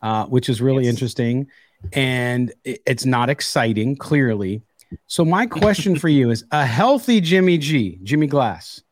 Uh, 0.00 0.24
which 0.26 0.48
is 0.48 0.62
really 0.62 0.84
yes. 0.84 0.94
interesting. 0.94 1.48
And 1.92 2.54
it's 2.64 3.04
not 3.04 3.28
exciting, 3.28 3.96
clearly. 3.96 4.62
So, 5.08 5.26
my 5.26 5.44
question 5.44 5.98
for 5.98 6.08
you 6.08 6.30
is 6.30 6.44
a 6.52 6.64
healthy 6.64 7.20
Jimmy 7.20 7.58
G, 7.58 7.98
Jimmy 8.02 8.28
Glass, 8.28 8.82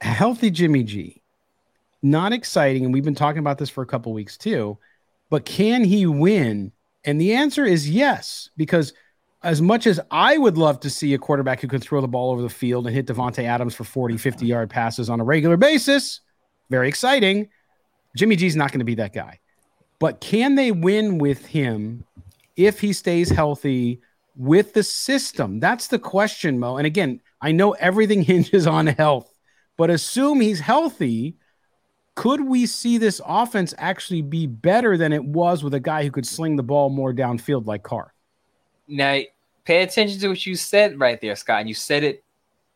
a 0.00 0.06
healthy 0.06 0.50
Jimmy 0.50 0.82
G, 0.82 1.17
not 2.02 2.32
exciting. 2.32 2.84
And 2.84 2.94
we've 2.94 3.04
been 3.04 3.14
talking 3.14 3.40
about 3.40 3.58
this 3.58 3.70
for 3.70 3.82
a 3.82 3.86
couple 3.86 4.12
weeks 4.12 4.36
too, 4.36 4.78
but 5.30 5.44
can 5.44 5.84
he 5.84 6.06
win? 6.06 6.72
And 7.04 7.20
the 7.20 7.34
answer 7.34 7.64
is 7.64 7.88
yes, 7.88 8.50
because 8.56 8.92
as 9.42 9.62
much 9.62 9.86
as 9.86 10.00
I 10.10 10.36
would 10.36 10.58
love 10.58 10.80
to 10.80 10.90
see 10.90 11.14
a 11.14 11.18
quarterback 11.18 11.60
who 11.60 11.68
can 11.68 11.80
throw 11.80 12.00
the 12.00 12.08
ball 12.08 12.32
over 12.32 12.42
the 12.42 12.48
field 12.48 12.86
and 12.86 12.94
hit 12.94 13.06
Davante 13.06 13.44
Adams 13.44 13.74
for 13.74 13.84
40, 13.84 14.16
50 14.16 14.46
yard 14.46 14.70
passes 14.70 15.08
on 15.08 15.20
a 15.20 15.24
regular 15.24 15.56
basis, 15.56 16.20
very 16.70 16.88
exciting. 16.88 17.48
Jimmy 18.16 18.36
G's 18.36 18.56
not 18.56 18.72
going 18.72 18.80
to 18.80 18.84
be 18.84 18.96
that 18.96 19.12
guy. 19.12 19.40
But 19.98 20.20
can 20.20 20.54
they 20.54 20.72
win 20.72 21.18
with 21.18 21.46
him 21.46 22.04
if 22.56 22.80
he 22.80 22.92
stays 22.92 23.30
healthy 23.30 24.00
with 24.36 24.72
the 24.72 24.82
system? 24.82 25.60
That's 25.60 25.88
the 25.88 25.98
question, 25.98 26.58
Mo. 26.58 26.76
And 26.76 26.86
again, 26.86 27.20
I 27.40 27.52
know 27.52 27.72
everything 27.72 28.22
hinges 28.24 28.66
on 28.66 28.86
health, 28.86 29.32
but 29.76 29.90
assume 29.90 30.40
he's 30.40 30.60
healthy. 30.60 31.36
Could 32.18 32.40
we 32.40 32.66
see 32.66 32.98
this 32.98 33.20
offense 33.24 33.72
actually 33.78 34.22
be 34.22 34.48
better 34.48 34.96
than 34.96 35.12
it 35.12 35.24
was 35.24 35.62
with 35.62 35.72
a 35.72 35.78
guy 35.78 36.02
who 36.02 36.10
could 36.10 36.26
sling 36.26 36.56
the 36.56 36.64
ball 36.64 36.90
more 36.90 37.12
downfield 37.12 37.66
like 37.66 37.84
Carr? 37.84 38.12
Now, 38.88 39.20
pay 39.64 39.84
attention 39.84 40.18
to 40.18 40.28
what 40.30 40.44
you 40.44 40.56
said 40.56 40.98
right 40.98 41.20
there, 41.20 41.36
Scott. 41.36 41.60
And 41.60 41.68
you 41.68 41.76
said 41.76 42.02
it, 42.02 42.24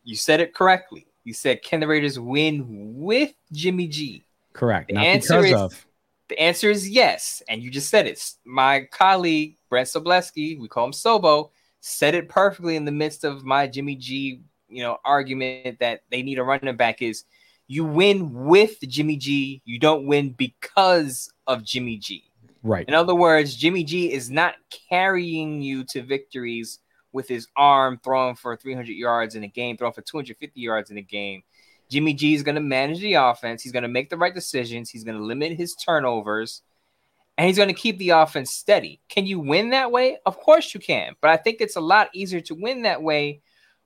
you 0.05 0.15
said 0.15 0.39
it 0.39 0.53
correctly. 0.53 1.07
You 1.25 1.33
said, 1.33 1.61
"Can 1.61 1.81
the 1.81 1.87
Raiders 1.87 2.17
win 2.17 2.93
with 2.95 3.33
Jimmy 3.51 3.87
G?" 3.87 4.23
Correct. 4.53 4.87
The 4.87 4.93
Not 4.93 5.05
answer 5.05 5.43
is 5.43 5.53
of. 5.53 5.85
the 6.29 6.39
answer 6.39 6.69
is 6.69 6.89
yes, 6.89 7.43
and 7.49 7.61
you 7.61 7.69
just 7.69 7.89
said 7.89 8.07
it. 8.07 8.23
My 8.45 8.87
colleague 8.91 9.57
Brent 9.67 9.89
Sobleski, 9.89 10.57
we 10.57 10.69
call 10.69 10.85
him 10.85 10.93
Sobo, 10.93 11.49
said 11.81 12.15
it 12.15 12.29
perfectly 12.29 12.77
in 12.77 12.85
the 12.85 12.93
midst 12.93 13.25
of 13.25 13.43
my 13.43 13.67
Jimmy 13.67 13.97
G, 13.97 14.39
you 14.69 14.83
know, 14.83 14.99
argument 15.03 15.79
that 15.79 16.03
they 16.09 16.23
need 16.23 16.39
a 16.39 16.43
running 16.43 16.77
back. 16.77 17.01
Is 17.01 17.25
you 17.67 17.85
win 17.85 18.45
with 18.45 18.79
Jimmy 18.81 19.17
G, 19.17 19.61
you 19.65 19.79
don't 19.79 20.05
win 20.05 20.35
because 20.37 21.31
of 21.47 21.63
Jimmy 21.63 21.97
G. 21.97 22.23
Right. 22.61 22.87
In 22.87 22.93
other 22.93 23.15
words, 23.15 23.55
Jimmy 23.55 23.83
G 23.83 24.11
is 24.11 24.29
not 24.29 24.55
carrying 24.89 25.61
you 25.61 25.83
to 25.85 26.01
victories 26.01 26.79
with 27.11 27.27
his 27.27 27.47
arm 27.55 27.99
throwing 28.03 28.35
for 28.35 28.55
300 28.57 28.89
yards 28.89 29.35
in 29.35 29.43
a 29.43 29.47
game, 29.47 29.77
throwing 29.77 29.93
for 29.93 30.01
250 30.01 30.59
yards 30.59 30.89
in 30.91 30.97
a 30.97 31.01
game. 31.01 31.43
Jimmy 31.89 32.13
G 32.13 32.33
is 32.33 32.43
going 32.43 32.55
to 32.55 32.61
manage 32.61 32.99
the 32.99 33.13
offense. 33.13 33.61
He's 33.61 33.71
going 33.71 33.83
to 33.83 33.89
make 33.89 34.09
the 34.09 34.17
right 34.17 34.33
decisions. 34.33 34.89
He's 34.89 35.03
going 35.03 35.17
to 35.17 35.23
limit 35.23 35.51
his 35.53 35.75
turnovers, 35.75 36.63
and 37.37 37.47
he's 37.47 37.57
going 37.57 37.69
to 37.69 37.73
keep 37.73 37.97
the 37.97 38.11
offense 38.11 38.53
steady. 38.53 38.99
Can 39.09 39.25
you 39.25 39.39
win 39.39 39.69
that 39.69 39.91
way? 39.91 40.17
Of 40.25 40.39
course 40.39 40.73
you 40.73 40.79
can. 40.79 41.15
But 41.21 41.29
I 41.29 41.37
think 41.37 41.57
it's 41.59 41.75
a 41.75 41.81
lot 41.81 42.09
easier 42.13 42.41
to 42.41 42.55
win 42.55 42.81
that 42.83 43.03
way 43.03 43.41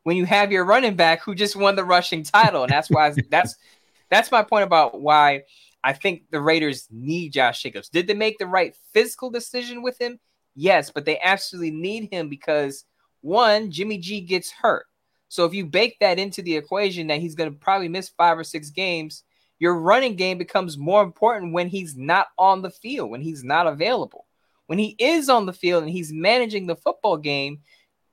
when 0.07 0.15
you 0.15 0.25
have 0.25 0.53
your 0.53 0.63
running 0.63 0.95
back 0.95 1.21
who 1.21 1.35
just 1.35 1.57
won 1.57 1.75
the 1.75 1.83
rushing 1.83 2.23
title, 2.23 2.63
and 2.63 2.71
that's 2.71 2.89
why 2.89 3.13
that's 3.29 3.57
that's 4.09 4.31
my 4.31 4.41
point 4.41 4.63
about 4.63 5.01
why 5.01 5.41
I 5.83 5.91
think 5.91 6.23
the 6.31 6.39
Raiders 6.39 6.87
need 6.89 7.33
Josh 7.33 7.61
Jacobs. 7.61 7.89
Did 7.89 8.07
they 8.07 8.13
make 8.13 8.37
the 8.37 8.47
right 8.47 8.73
physical 8.93 9.29
decision 9.29 9.81
with 9.81 9.99
him? 9.99 10.17
Yes, 10.55 10.91
but 10.91 11.03
they 11.03 11.19
absolutely 11.19 11.71
need 11.71 12.07
him 12.09 12.29
because 12.29 12.85
one, 13.19 13.69
Jimmy 13.69 13.97
G 13.97 14.21
gets 14.21 14.49
hurt. 14.49 14.85
So 15.27 15.43
if 15.43 15.53
you 15.53 15.65
bake 15.65 15.97
that 15.99 16.19
into 16.19 16.41
the 16.41 16.55
equation 16.55 17.07
that 17.07 17.19
he's 17.19 17.35
going 17.35 17.51
to 17.51 17.59
probably 17.59 17.89
miss 17.89 18.07
five 18.07 18.39
or 18.39 18.45
six 18.45 18.69
games, 18.69 19.25
your 19.59 19.77
running 19.77 20.15
game 20.15 20.37
becomes 20.37 20.77
more 20.77 21.03
important 21.03 21.51
when 21.51 21.67
he's 21.67 21.97
not 21.97 22.27
on 22.37 22.61
the 22.61 22.71
field, 22.71 23.09
when 23.09 23.19
he's 23.19 23.43
not 23.43 23.67
available. 23.67 24.25
When 24.67 24.79
he 24.79 24.95
is 24.99 25.27
on 25.27 25.45
the 25.45 25.51
field 25.51 25.83
and 25.83 25.91
he's 25.91 26.13
managing 26.13 26.65
the 26.65 26.77
football 26.77 27.17
game, 27.17 27.59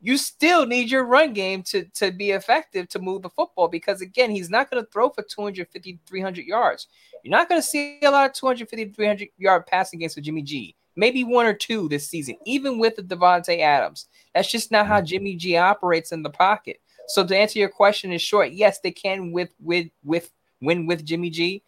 you 0.04 0.18
still 0.18 0.66
need 0.66 0.90
your 0.90 1.06
run 1.06 1.32
game 1.32 1.62
to, 1.62 1.86
to 1.94 2.12
be 2.12 2.32
effective 2.32 2.86
to 2.90 2.98
move 2.98 3.22
the 3.22 3.30
football 3.30 3.68
because, 3.68 4.02
again, 4.02 4.30
he's 4.30 4.50
not 4.50 4.70
going 4.70 4.84
to 4.84 4.90
throw 4.90 5.08
for 5.08 5.22
250, 5.22 5.98
300 6.06 6.44
yards. 6.44 6.88
You're 7.22 7.30
not 7.30 7.48
going 7.48 7.58
to 7.58 7.66
see 7.66 8.00
a 8.02 8.10
lot 8.10 8.28
of 8.28 8.34
250 8.34 8.92
300 8.92 9.28
yard 9.38 9.66
passing 9.66 9.98
games 9.98 10.12
for 10.12 10.20
Jimmy 10.20 10.42
G. 10.42 10.76
Maybe 10.94 11.24
one 11.24 11.46
or 11.46 11.54
two 11.54 11.88
this 11.88 12.06
season, 12.06 12.36
even 12.44 12.78
with 12.78 12.96
the 12.96 13.02
Davante 13.02 13.60
Adams. 13.60 14.06
That's 14.34 14.50
just 14.50 14.70
not 14.70 14.86
how 14.86 15.00
Jimmy 15.00 15.36
G 15.36 15.56
operates 15.56 16.12
in 16.12 16.22
the 16.22 16.28
pocket. 16.28 16.82
So 17.08 17.26
to 17.26 17.34
answer 17.34 17.58
your 17.58 17.70
question 17.70 18.12
in 18.12 18.18
short, 18.18 18.52
yes, 18.52 18.80
they 18.80 18.90
can 18.90 19.32
with 19.32 19.54
with 19.58 19.88
with 20.04 20.30
win 20.60 20.86
with 20.86 21.06
Jimmy 21.06 21.30
G, 21.30 21.62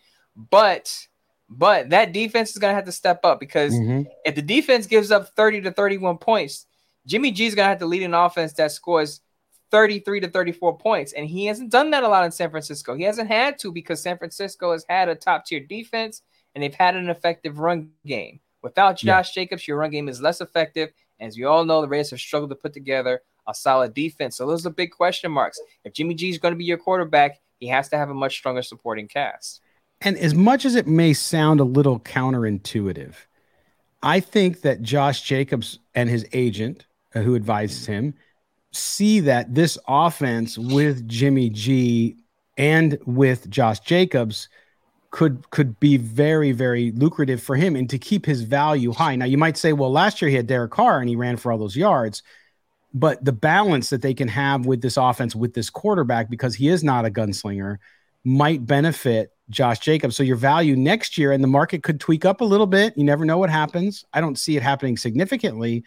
but 0.51 0.95
but 1.49 1.89
that 1.89 2.13
defense 2.13 2.51
is 2.51 2.59
gonna 2.59 2.75
have 2.75 2.85
to 2.85 2.93
step 2.93 3.25
up 3.25 3.41
because 3.41 3.73
mm-hmm. 3.73 4.03
if 4.27 4.35
the 4.35 4.43
defense 4.43 4.87
gives 4.87 5.11
up 5.11 5.35
30 5.37 5.63
to 5.63 5.73
31 5.73 6.19
points, 6.19 6.67
Jimmy 7.07 7.31
G 7.31 7.47
is 7.47 7.55
gonna 7.55 7.69
have 7.69 7.79
to 7.79 7.87
lead 7.87 8.03
an 8.03 8.15
offense 8.15 8.53
that 8.55 8.73
scores 8.73 9.21
33 9.71 10.21
to 10.21 10.29
34 10.29 10.79
points. 10.79 11.13
And 11.13 11.27
he 11.27 11.47
hasn't 11.47 11.71
done 11.71 11.91
that 11.91 12.05
a 12.05 12.09
lot 12.09 12.25
in 12.25 12.31
San 12.31 12.51
Francisco. 12.51 12.95
He 12.95 13.05
hasn't 13.05 13.29
had 13.29 13.59
to 13.61 13.73
because 13.73 14.01
San 14.01 14.19
Francisco 14.19 14.73
has 14.73 14.85
had 14.89 15.09
a 15.09 15.15
top 15.15 15.45
tier 15.45 15.61
defense 15.61 16.23
and 16.55 16.63
they've 16.63 16.75
had 16.75 16.97
an 16.97 17.09
effective 17.09 17.59
run 17.59 17.91
game. 18.07 18.41
Without 18.63 18.97
Josh 18.97 19.37
yeah. 19.37 19.43
Jacobs, 19.43 19.67
your 19.69 19.79
run 19.79 19.91
game 19.91 20.09
is 20.09 20.21
less 20.21 20.41
effective. 20.41 20.91
As 21.21 21.37
you 21.37 21.49
all 21.49 21.65
know, 21.65 21.81
the 21.81 21.89
Raiders 21.89 22.11
have 22.11 22.21
struggled 22.21 22.51
to 22.51 22.57
put 22.57 22.73
together 22.73 23.23
a 23.47 23.55
solid 23.55 23.95
defense. 23.95 24.37
So 24.37 24.47
those 24.47 24.67
are 24.67 24.71
big 24.71 24.91
question 24.91 25.31
marks. 25.31 25.61
If 25.85 25.93
Jimmy 25.93 26.15
G 26.15 26.31
is 26.31 26.39
going 26.39 26.53
to 26.53 26.59
be 26.59 26.65
your 26.65 26.79
quarterback, 26.79 27.41
he 27.59 27.69
has 27.69 27.89
to 27.91 27.97
have 27.97 28.11
a 28.11 28.15
much 28.15 28.37
stronger 28.37 28.63
supporting 28.63 29.09
cast. 29.09 29.61
And 30.01 30.19
as 30.19 30.35
much 30.35 30.65
as 30.65 30.75
it 30.75 30.87
may 30.87 31.15
sound 31.15 31.61
a 31.61 31.65
little 31.65 32.01
counterintuitive, 32.01 33.15
I 34.03 34.21
think 34.21 34.61
that 34.61 34.83
Josh 34.83 35.23
Jacobs 35.23 35.79
and 35.95 36.11
his 36.11 36.27
agent, 36.33 36.87
Uh, 37.17 37.23
who 37.23 37.35
advises 37.35 37.87
him, 37.87 38.13
see 38.73 39.21
that 39.21 39.55
this 39.55 39.79
offense 39.89 40.59
with 40.59 41.09
Jimmy 41.09 41.49
G 41.49 42.15
and 42.59 42.99
with 43.07 43.49
Josh 43.49 43.81
Jacobs 43.81 44.51
could 45.11 45.49
could 45.51 45.81
be 45.81 45.97
very 45.97 46.53
very 46.53 46.91
lucrative 46.93 47.43
for 47.43 47.57
him 47.57 47.75
and 47.75 47.89
to 47.89 47.99
keep 47.99 48.27
his 48.27 48.43
value 48.43 48.93
high. 48.93 49.17
Now 49.17 49.25
you 49.25 49.39
might 49.39 49.57
say, 49.57 49.73
well, 49.73 49.91
last 49.91 50.21
year 50.21 50.29
he 50.29 50.37
had 50.37 50.47
Derek 50.47 50.73
Carr 50.73 51.01
and 51.01 51.09
he 51.09 51.17
ran 51.17 51.39
for 51.39 51.51
all 51.51 51.57
those 51.57 51.75
yards, 51.75 52.23
but 52.93 53.25
the 53.25 53.33
balance 53.33 53.89
that 53.89 54.03
they 54.03 54.13
can 54.13 54.29
have 54.29 54.67
with 54.67 54.83
this 54.83 54.99
offense 54.99 55.35
with 55.35 55.55
this 55.55 55.71
quarterback 55.71 56.29
because 56.29 56.55
he 56.55 56.69
is 56.69 56.85
not 56.85 57.07
a 57.07 57.11
gunslinger 57.11 57.79
might 58.25 58.67
benefit 58.67 59.33
Josh 59.49 59.79
Jacobs. 59.79 60.17
So 60.17 60.23
your 60.23 60.37
value 60.37 60.77
next 60.77 61.17
year 61.17 61.33
and 61.33 61.43
the 61.43 61.49
market 61.49 61.83
could 61.83 61.99
tweak 61.99 62.27
up 62.27 62.43
a 62.43 62.45
little 62.45 62.67
bit. 62.67 62.93
You 62.95 63.05
never 63.05 63.25
know 63.25 63.39
what 63.39 63.49
happens. 63.49 64.05
I 64.13 64.21
don't 64.21 64.39
see 64.39 64.57
it 64.59 64.63
happening 64.63 64.99
significantly, 64.99 65.83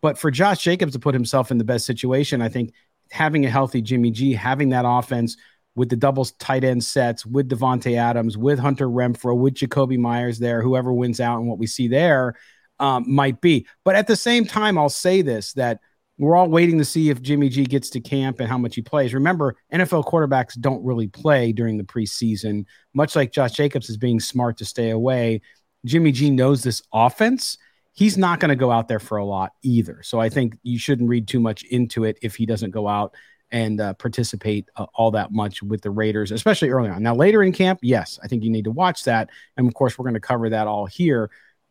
but 0.00 0.18
for 0.18 0.30
Josh 0.30 0.62
Jacobs 0.62 0.92
to 0.92 0.98
put 0.98 1.14
himself 1.14 1.50
in 1.50 1.58
the 1.58 1.64
best 1.64 1.86
situation, 1.86 2.42
I 2.42 2.48
think 2.48 2.72
having 3.10 3.44
a 3.44 3.50
healthy 3.50 3.82
Jimmy 3.82 4.10
G, 4.10 4.32
having 4.32 4.70
that 4.70 4.84
offense 4.86 5.36
with 5.74 5.88
the 5.88 5.96
doubles 5.96 6.32
tight 6.32 6.64
end 6.64 6.84
sets, 6.84 7.24
with 7.24 7.48
Davante 7.48 7.96
Adams, 7.96 8.36
with 8.36 8.58
Hunter 8.58 8.88
Renfrow, 8.88 9.36
with 9.36 9.54
Jakobi 9.54 9.98
Meyers 9.98 10.38
there, 10.38 10.60
whoever 10.62 10.92
wins 10.92 11.20
out 11.20 11.38
and 11.38 11.48
what 11.48 11.58
we 11.58 11.66
see 11.66 11.88
there 11.88 12.34
um, 12.80 13.04
might 13.06 13.40
be. 13.40 13.66
But 13.84 13.94
at 13.94 14.06
the 14.06 14.16
same 14.16 14.44
time, 14.44 14.76
I'll 14.76 14.88
say 14.88 15.22
this 15.22 15.52
that 15.54 15.80
we're 16.18 16.34
all 16.34 16.48
waiting 16.48 16.78
to 16.78 16.84
see 16.84 17.10
if 17.10 17.22
Jimmy 17.22 17.48
G 17.48 17.64
gets 17.64 17.90
to 17.90 18.00
camp 18.00 18.40
and 18.40 18.48
how 18.48 18.58
much 18.58 18.74
he 18.74 18.82
plays. 18.82 19.14
Remember, 19.14 19.56
NFL 19.72 20.04
quarterbacks 20.04 20.58
don't 20.58 20.84
really 20.84 21.06
play 21.06 21.52
during 21.52 21.78
the 21.78 21.84
preseason, 21.84 22.64
much 22.92 23.14
like 23.14 23.32
Josh 23.32 23.52
Jacobs 23.52 23.88
is 23.88 23.96
being 23.96 24.18
smart 24.18 24.58
to 24.58 24.64
stay 24.64 24.90
away. 24.90 25.40
Jimmy 25.84 26.10
G 26.10 26.30
knows 26.30 26.62
this 26.64 26.82
offense 26.92 27.56
he's 27.98 28.16
not 28.16 28.38
going 28.38 28.48
to 28.48 28.54
go 28.54 28.70
out 28.70 28.86
there 28.86 29.00
for 29.00 29.18
a 29.18 29.24
lot 29.24 29.54
either. 29.62 30.00
So 30.04 30.20
I 30.20 30.28
think 30.28 30.56
you 30.62 30.78
shouldn't 30.78 31.08
read 31.08 31.26
too 31.26 31.40
much 31.40 31.64
into 31.64 32.04
it 32.04 32.16
if 32.22 32.36
he 32.36 32.46
doesn't 32.46 32.70
go 32.70 32.86
out 32.86 33.12
and 33.50 33.80
uh, 33.80 33.92
participate 33.94 34.68
uh, 34.76 34.86
all 34.94 35.10
that 35.10 35.32
much 35.32 35.64
with 35.64 35.82
the 35.82 35.90
Raiders, 35.90 36.30
especially 36.30 36.68
early 36.68 36.90
on. 36.90 37.02
Now, 37.02 37.16
later 37.16 37.42
in 37.42 37.50
camp, 37.50 37.80
yes, 37.82 38.16
I 38.22 38.28
think 38.28 38.44
you 38.44 38.50
need 38.50 38.66
to 38.66 38.70
watch 38.70 39.02
that. 39.02 39.30
And 39.56 39.66
of 39.66 39.74
course, 39.74 39.98
we're 39.98 40.04
going 40.04 40.14
to 40.14 40.20
cover 40.20 40.48
that 40.48 40.68
all 40.68 40.86
here. 40.86 41.28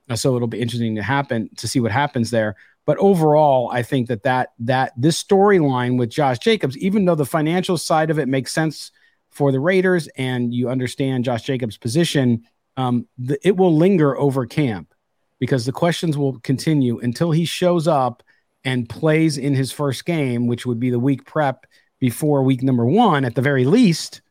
Uh, 0.09 0.17
so 0.17 0.35
it'll 0.35 0.49
be 0.49 0.59
interesting 0.59 0.95
to 0.95 1.01
happen 1.01 1.49
to 1.55 1.65
see 1.65 1.79
what 1.79 1.93
happens 1.93 2.29
there. 2.29 2.57
But 2.85 2.97
overall, 2.97 3.69
I 3.71 3.81
think 3.81 4.09
that 4.09 4.23
that 4.23 4.49
that 4.59 4.91
this 4.97 5.23
storyline 5.23 5.97
with 5.97 6.09
Josh 6.09 6.39
Jacobs, 6.39 6.77
even 6.77 7.05
though 7.05 7.15
the 7.15 7.25
financial 7.25 7.77
side 7.77 8.09
of 8.09 8.19
it 8.19 8.27
makes 8.27 8.51
sense 8.51 8.91
for 9.29 9.53
the 9.53 9.61
Raiders 9.61 10.09
and 10.17 10.53
you 10.53 10.69
understand 10.69 11.23
Josh 11.23 11.43
Jacobs' 11.43 11.77
position, 11.77 12.43
um, 12.75 13.07
the, 13.17 13.39
it 13.47 13.55
will 13.55 13.73
linger 13.73 14.17
over 14.17 14.45
camp 14.45 14.93
because 15.39 15.65
the 15.65 15.71
questions 15.71 16.17
will 16.17 16.39
continue 16.39 16.99
until 16.99 17.31
he 17.31 17.45
shows 17.45 17.87
up 17.87 18.23
and 18.63 18.89
plays 18.89 19.37
in 19.37 19.53
his 19.55 19.71
first 19.71 20.05
game, 20.05 20.47
which 20.47 20.65
would 20.65 20.79
be 20.79 20.89
the 20.89 20.99
week 20.99 21.25
prep 21.25 21.65
before 21.99 22.43
week 22.43 22.63
number 22.63 22.85
one 22.85 23.25
at 23.25 23.35
the 23.35 23.41
very 23.41 23.65
least. 23.65 24.21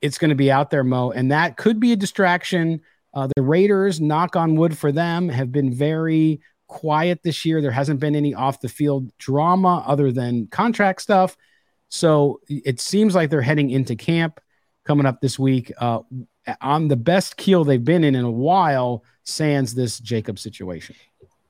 It's 0.00 0.18
going 0.18 0.30
to 0.30 0.36
be 0.36 0.50
out 0.50 0.70
there, 0.70 0.84
Mo, 0.84 1.10
and 1.10 1.32
that 1.32 1.56
could 1.56 1.80
be 1.80 1.92
a 1.92 1.96
distraction 1.96 2.80
Uh, 3.14 3.26
the 3.34 3.42
Raiders, 3.42 4.00
knock 4.00 4.36
on 4.36 4.54
wood 4.54 4.76
for 4.76 4.92
them, 4.92 5.28
have 5.30 5.50
been 5.50 5.72
very 5.72 6.40
quiet 6.68 7.22
this 7.22 7.44
year. 7.44 7.60
There 7.60 7.70
hasn't 7.72 8.00
been 8.00 8.14
any 8.14 8.34
off 8.34 8.60
the 8.60 8.68
field 8.68 9.10
drama 9.18 9.82
other 9.86 10.12
than 10.12 10.46
contract 10.48 11.00
stuff. 11.00 11.36
So 11.88 12.40
it 12.48 12.80
seems 12.80 13.14
like 13.14 13.30
they're 13.30 13.40
heading 13.40 13.70
into 13.70 13.96
camp 13.96 14.40
coming 14.84 15.06
up 15.06 15.20
this 15.20 15.38
week 15.38 15.72
uh, 15.78 16.00
on 16.60 16.88
the 16.88 16.96
best 16.96 17.36
keel 17.36 17.64
they've 17.64 17.84
been 17.84 18.04
in 18.04 18.14
in 18.14 18.24
a 18.24 18.30
while, 18.30 19.04
sans 19.24 19.74
this 19.74 19.98
Jacob 19.98 20.38
situation. 20.38 20.94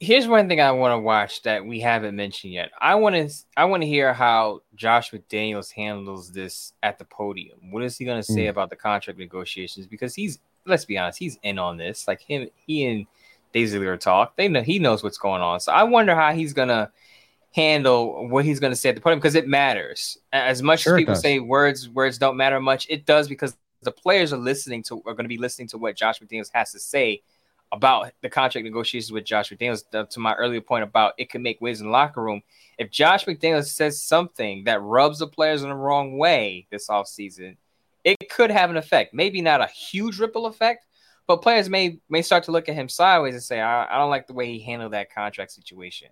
Here's 0.00 0.28
one 0.28 0.48
thing 0.48 0.60
I 0.60 0.70
want 0.70 0.92
to 0.92 0.98
watch 0.98 1.42
that 1.42 1.64
we 1.64 1.80
haven't 1.80 2.14
mentioned 2.14 2.52
yet. 2.52 2.70
I 2.80 2.94
want 2.94 3.16
to 3.16 3.34
I 3.56 3.64
want 3.64 3.82
to 3.82 3.88
hear 3.88 4.12
how 4.12 4.60
Josh 4.76 5.10
McDaniels 5.10 5.72
handles 5.72 6.30
this 6.30 6.72
at 6.84 6.98
the 6.98 7.04
podium. 7.04 7.72
What 7.72 7.82
is 7.82 7.98
he 7.98 8.04
going 8.04 8.20
to 8.20 8.32
say 8.32 8.44
mm. 8.44 8.50
about 8.50 8.70
the 8.70 8.76
contract 8.76 9.18
negotiations? 9.18 9.86
Because 9.86 10.14
he's 10.14 10.38
let's 10.66 10.84
be 10.84 10.98
honest, 10.98 11.18
he's 11.18 11.38
in 11.42 11.58
on 11.58 11.78
this. 11.78 12.06
Like 12.06 12.20
him, 12.20 12.48
he 12.54 12.86
and 12.86 13.06
Dave 13.52 13.70
Ziegler 13.70 13.96
talk. 13.96 14.36
They 14.36 14.46
know 14.46 14.62
he 14.62 14.78
knows 14.78 15.02
what's 15.02 15.18
going 15.18 15.42
on. 15.42 15.58
So 15.58 15.72
I 15.72 15.82
wonder 15.82 16.14
how 16.14 16.32
he's 16.32 16.52
gonna 16.52 16.92
handle 17.52 18.28
what 18.28 18.44
he's 18.44 18.60
going 18.60 18.72
to 18.72 18.76
say 18.76 18.90
at 18.90 18.94
the 18.94 19.00
podium 19.00 19.18
because 19.18 19.34
it 19.34 19.48
matters. 19.48 20.18
As 20.32 20.62
much 20.62 20.80
sure 20.80 20.96
as 20.96 21.00
people 21.00 21.16
say 21.16 21.40
words 21.40 21.88
words 21.88 22.18
don't 22.18 22.36
matter 22.36 22.60
much, 22.60 22.86
it 22.88 23.06
does 23.06 23.28
because 23.28 23.56
the 23.82 23.92
players 23.92 24.32
are 24.32 24.38
listening 24.38 24.82
to 24.84 24.96
are 25.06 25.14
going 25.14 25.24
to 25.24 25.28
be 25.28 25.38
listening 25.38 25.68
to 25.68 25.78
what 25.78 25.96
Josh 25.96 26.20
McDaniels 26.20 26.50
has 26.52 26.72
to 26.72 26.80
say 26.80 27.22
about 27.70 28.12
the 28.22 28.30
contract 28.30 28.64
negotiations 28.64 29.12
with 29.12 29.24
Josh 29.24 29.50
McDaniels. 29.50 30.08
To 30.10 30.20
my 30.20 30.34
earlier 30.34 30.60
point 30.60 30.84
about 30.84 31.14
it 31.18 31.30
could 31.30 31.40
make 31.40 31.60
waves 31.60 31.80
in 31.80 31.86
the 31.86 31.92
locker 31.92 32.22
room. 32.22 32.42
If 32.78 32.90
Josh 32.90 33.24
McDaniels 33.24 33.66
says 33.66 34.00
something 34.00 34.64
that 34.64 34.82
rubs 34.82 35.18
the 35.18 35.26
players 35.26 35.62
in 35.62 35.68
the 35.68 35.74
wrong 35.74 36.16
way 36.18 36.66
this 36.70 36.88
offseason, 36.88 37.56
it 38.04 38.30
could 38.30 38.50
have 38.50 38.70
an 38.70 38.76
effect. 38.76 39.14
Maybe 39.14 39.40
not 39.40 39.60
a 39.60 39.66
huge 39.66 40.18
ripple 40.18 40.46
effect, 40.46 40.86
but 41.26 41.42
players 41.42 41.68
may 41.68 42.00
may 42.08 42.22
start 42.22 42.44
to 42.44 42.52
look 42.52 42.68
at 42.68 42.74
him 42.74 42.88
sideways 42.88 43.34
and 43.34 43.42
say, 43.42 43.60
I, 43.60 43.94
I 43.94 43.98
don't 43.98 44.10
like 44.10 44.26
the 44.26 44.34
way 44.34 44.46
he 44.46 44.60
handled 44.60 44.92
that 44.92 45.12
contract 45.14 45.52
situation 45.52 46.08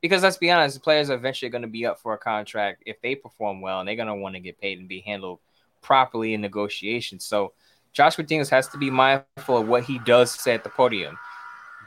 because 0.00 0.22
let's 0.22 0.36
be 0.36 0.50
honest, 0.50 0.74
the 0.74 0.80
players 0.80 1.10
are 1.10 1.14
eventually 1.14 1.50
going 1.50 1.62
to 1.62 1.68
be 1.68 1.86
up 1.86 1.98
for 1.98 2.14
a 2.14 2.18
contract 2.18 2.82
if 2.86 3.00
they 3.00 3.14
perform 3.14 3.60
well, 3.60 3.80
and 3.80 3.88
they're 3.88 3.96
going 3.96 4.08
to 4.08 4.14
want 4.14 4.34
to 4.34 4.40
get 4.40 4.60
paid 4.60 4.78
and 4.78 4.88
be 4.88 5.00
handled 5.00 5.40
properly 5.86 6.34
in 6.34 6.40
negotiations. 6.40 7.24
So 7.24 7.52
Joshua 7.92 8.24
McDaniels 8.24 8.50
has 8.50 8.66
to 8.68 8.76
be 8.76 8.90
mindful 8.90 9.56
of 9.56 9.68
what 9.68 9.84
he 9.84 10.00
does 10.00 10.32
say 10.32 10.52
at 10.52 10.64
the 10.64 10.68
podium. 10.68 11.16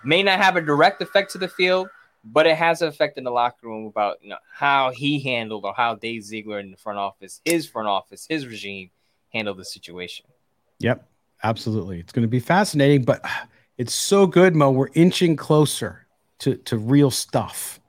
May 0.06 0.24
not 0.24 0.40
have 0.40 0.56
a 0.56 0.62
direct 0.62 1.02
effect 1.02 1.32
to 1.34 1.38
the 1.38 1.50
field, 1.50 1.90
but 2.24 2.48
it 2.48 2.56
has 2.56 2.82
an 2.82 2.88
effect 2.88 3.18
in 3.18 3.26
the 3.26 3.32
locker 3.32 3.68
room 3.68 3.86
about 3.86 4.18
you 4.22 4.30
know 4.30 4.38
how 4.54 4.92
he 4.92 5.20
handled 5.20 5.66
or 5.66 5.74
how 5.74 5.96
Dave 5.96 6.24
Ziegler 6.24 6.60
in 6.60 6.72
the 6.72 6.78
front 6.78 6.98
office, 6.98 7.42
his 7.44 7.68
front 7.68 7.90
office, 7.90 8.26
his 8.30 8.48
regime 8.48 8.90
handled 9.34 9.58
the 9.58 9.66
situation. 9.66 10.26
Yep, 10.80 11.06
absolutely. 11.44 12.00
It's 12.00 12.14
going 12.14 12.24
to 12.24 12.30
be 12.30 12.40
fascinating, 12.40 13.04
but 13.04 13.24
it's 13.78 13.94
so 13.94 14.26
good, 14.26 14.56
Mo. 14.56 14.72
We're 14.72 14.88
inching 14.94 15.36
closer 15.36 16.08
to 16.40 16.56
to 16.56 16.78
real 16.78 17.12
stuff. 17.12 17.82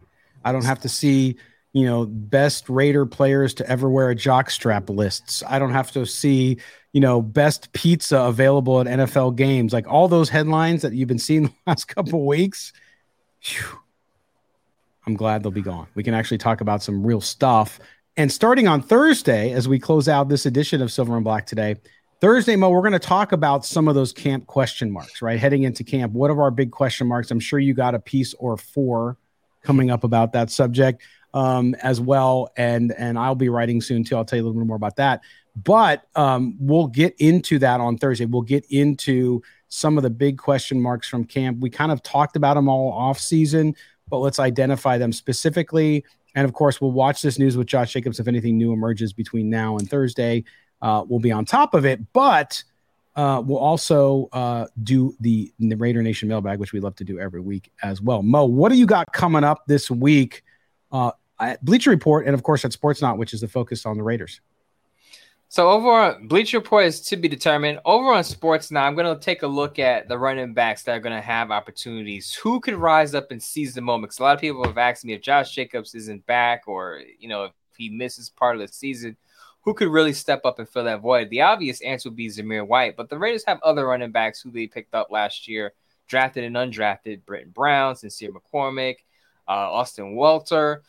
I 0.45 0.51
don't 0.51 0.65
have 0.65 0.81
to 0.81 0.89
see, 0.89 1.37
you 1.73 1.85
know, 1.85 2.07
best 2.07 2.69
Raider 2.69 3.07
players 3.07 3.55
to 3.55 3.69
ever 3.69 3.89
wear 3.89 4.11
a 4.11 4.17
jockstrap 4.17 4.89
lists. 4.89 5.43
I 5.47 5.59
don't 5.59 5.73
have 5.73 5.93
to 5.93 6.05
see, 6.05 6.59
you 6.93 7.01
know, 7.01 7.23
best 7.23 7.73
pizza 7.73 8.19
available 8.19 8.81
at 8.81 8.87
NFL 8.87 9.37
games. 9.37 9.73
Like 9.73 9.87
all 9.87 10.09
those 10.09 10.29
headlines 10.29 10.83
that 10.83 10.93
you've 10.93 11.09
been 11.09 11.19
seeing 11.19 11.43
the 11.45 11.53
last 11.67 11.87
couple 11.87 12.27
weeks. 12.27 12.73
Whew, 13.43 13.79
I'm 15.07 15.15
glad 15.15 15.43
they'll 15.43 15.53
be 15.53 15.63
gone. 15.63 15.87
We 15.95 16.03
can 16.03 16.15
actually 16.15 16.39
talk 16.39 16.61
about 16.61 16.83
some 16.83 17.07
real 17.07 17.21
stuff. 17.21 17.79
And 18.17 18.31
starting 18.31 18.67
on 18.67 18.83
Thursday, 18.83 19.53
as 19.53 19.69
we 19.69 19.79
close 19.79 20.09
out 20.09 20.29
this 20.29 20.47
edition 20.47 20.83
of 20.83 20.91
Silver 20.93 21.15
and 21.15 21.25
Black 21.25 21.47
today, 21.47 21.77
Thursday, 22.21 22.55
Mo, 22.55 22.69
we're 22.69 22.83
going 22.83 22.93
to 22.93 22.99
talk 22.99 23.33
about 23.33 23.65
some 23.65 23.89
of 23.89 23.95
those 23.95 24.13
camp 24.13 24.47
question 24.47 24.91
marks, 24.91 25.23
right? 25.23 25.39
Heading 25.39 25.63
into 25.63 25.85
camp, 25.85 26.13
what 26.13 26.31
are 26.31 26.43
our 26.43 26.51
big 26.51 26.71
question 26.71 27.07
marks? 27.07 27.31
I'm 27.31 27.41
sure 27.41 27.59
you 27.59 27.73
got 27.73 27.95
a 27.95 27.99
piece 27.99 28.35
or 28.35 28.59
four 28.59 29.17
coming 29.63 29.91
up 29.91 30.05
about 30.05 30.33
that 30.33 30.51
subject 30.51 31.03
um, 31.35 31.75
as 31.83 32.01
well, 32.01 32.51
and 32.57 32.93
and 32.93 33.19
I'll 33.19 33.35
be 33.35 33.49
writing 33.49 33.81
soon 33.81 34.05
too. 34.05 34.17
I'll 34.17 34.25
tell 34.25 34.39
you 34.39 34.45
a 34.45 34.47
little 34.47 34.61
bit 34.61 34.67
more 34.67 34.77
about 34.77 34.97
that. 34.97 35.23
But 35.57 36.05
um, 36.15 36.57
we'll 36.59 36.87
get 36.87 37.15
into 37.19 37.59
that 37.59 37.81
on 37.81 37.99
Thursday. 37.99 38.25
We'll 38.25 38.43
get 38.43 38.65
into 38.71 39.43
some 39.69 39.97
of 39.97 40.03
the 40.03 40.11
big 40.11 40.39
question 40.39 40.81
marks 40.81 41.09
from 41.09 41.25
camp. 41.25 41.59
We 41.61 41.71
kind 41.71 41.93
of 41.93 42.03
talked 42.03 42.37
about 42.37 42.55
them 42.55 42.69
all 42.69 42.93
off 42.93 43.19
season, 43.19 43.75
but 44.09 44.19
let's 44.19 44.39
identify 44.39 44.99
them 44.99 45.13
specifically. 45.13 46.05
And 46.35 46.45
of 46.45 46.53
course, 46.53 46.81
we'll 46.81 46.93
watch 46.93 47.23
this 47.23 47.39
news 47.39 47.57
with 47.57 47.67
Josh 47.67 47.93
Jacobs 47.93 48.21
if 48.21 48.29
anything 48.29 48.57
new 48.57 48.73
emerges 48.73 49.13
between 49.13 49.51
now 49.51 49.77
and 49.77 49.89
Thursday. 49.89 50.45
Uh, 50.81 51.05
we'll 51.07 51.21
be 51.21 51.33
on 51.33 51.45
top 51.45 51.75
of 51.75 51.85
it, 51.85 52.01
but 52.13 52.63
uh, 53.17 53.43
we'll 53.45 53.59
also 53.59 54.29
uh, 54.33 54.67
do 54.83 55.15
the, 55.21 55.53
the 55.59 55.75
Raider 55.75 56.03
Nation 56.03 56.29
mailbag, 56.29 56.59
which 56.59 56.73
we 56.73 56.81
love 56.81 56.95
to 56.97 57.05
do 57.05 57.19
every 57.19 57.41
week 57.41 57.71
as 57.83 58.01
well. 58.01 58.23
Mo, 58.23 58.45
what 58.45 58.71
do 58.71 58.79
you 58.79 58.87
got 58.87 59.13
coming 59.13 59.45
up 59.45 59.67
this 59.67 59.91
week 59.91 60.43
uh, 60.93 61.13
at 61.39 61.65
Bleacher 61.65 61.91
Report 61.91 62.27
and, 62.27 62.35
of 62.35 62.43
course, 62.43 62.65
at 62.65 62.73
Sportsnaut, 62.73 63.17
which 63.17 63.33
is 63.33 63.41
the 63.41 63.49
focus 63.49 63.87
on 63.87 63.97
the 63.97 64.03
Raiders? 64.03 64.41
So 65.49 65.69
over 65.69 65.91
on 65.91 66.29
Bleacher 66.29 66.59
Report 66.59 66.87
is 66.87 67.01
to 67.03 67.17
be 67.17 67.29
determined. 67.29 67.81
Over 67.85 68.13
on 68.13 68.23
Sportsnaut, 68.23 68.83
I'm 68.83 68.95
going 68.95 69.13
to 69.13 69.21
take 69.21 69.43
a 69.43 69.49
look 69.49 69.79
at 69.79 70.09
the 70.09 70.17
running 70.17 70.55
backs 70.55 70.85
that 70.85 70.93
are 70.93 71.01
going 71.01 71.17
to 71.17 71.21
have 71.21 71.51
opportunities. 71.51 72.35
Who 72.35 72.61
could 72.61 72.75
rise 72.75 73.15
up 73.15 73.33
and 73.33 73.43
seize 73.43 73.75
the 73.75 73.81
moment? 73.81 74.11
Because 74.11 74.21
a 74.21 74.23
lot 74.23 74.35
of 74.35 74.41
people 74.41 74.65
have 74.65 74.79
asked 74.79 75.05
me 75.05 75.13
if 75.13 75.23
Josh 75.23 75.53
Jacobs 75.53 75.95
isn't 75.95 76.25
back 76.27 76.65
or, 76.67 77.03
you 77.19 77.29
know, 77.29 77.45
if 77.45 77.53
he 77.77 77.89
misses 77.89 78.29
part 78.31 78.57
of 78.57 78.63
the 78.63 78.69
season– 78.69 79.17
who 79.63 79.75
could 79.75 79.89
really 79.89 80.13
step 80.13 80.45
up 80.45 80.59
and 80.59 80.69
fill 80.69 80.85
that 80.85 81.01
void? 81.01 81.31
The 81.31 81.43
obvious 81.43 81.81
answer 81.83 82.09
would 82.09 82.17
be 82.17 82.29
Zamir 82.29 82.67
White, 82.67 82.97
but 82.97 83.09
the 83.09 83.19
Raiders 83.19 83.45
have 83.47 83.61
other 83.63 83.87
running 83.87 84.11
backs 84.11 84.41
who 84.41 84.51
they 84.51 84.67
picked 84.67 84.95
up 84.95 85.11
last 85.11 85.47
year, 85.47 85.73
drafted 86.07 86.45
and 86.45 86.57
undrafted. 86.57 87.23
Brittain 87.25 87.53
Brown, 87.53 87.95
Sincere 87.95 88.33
McCormick, 88.33 88.97
uh, 89.51 89.73
Austin 89.73 90.15
Walter. 90.15 90.83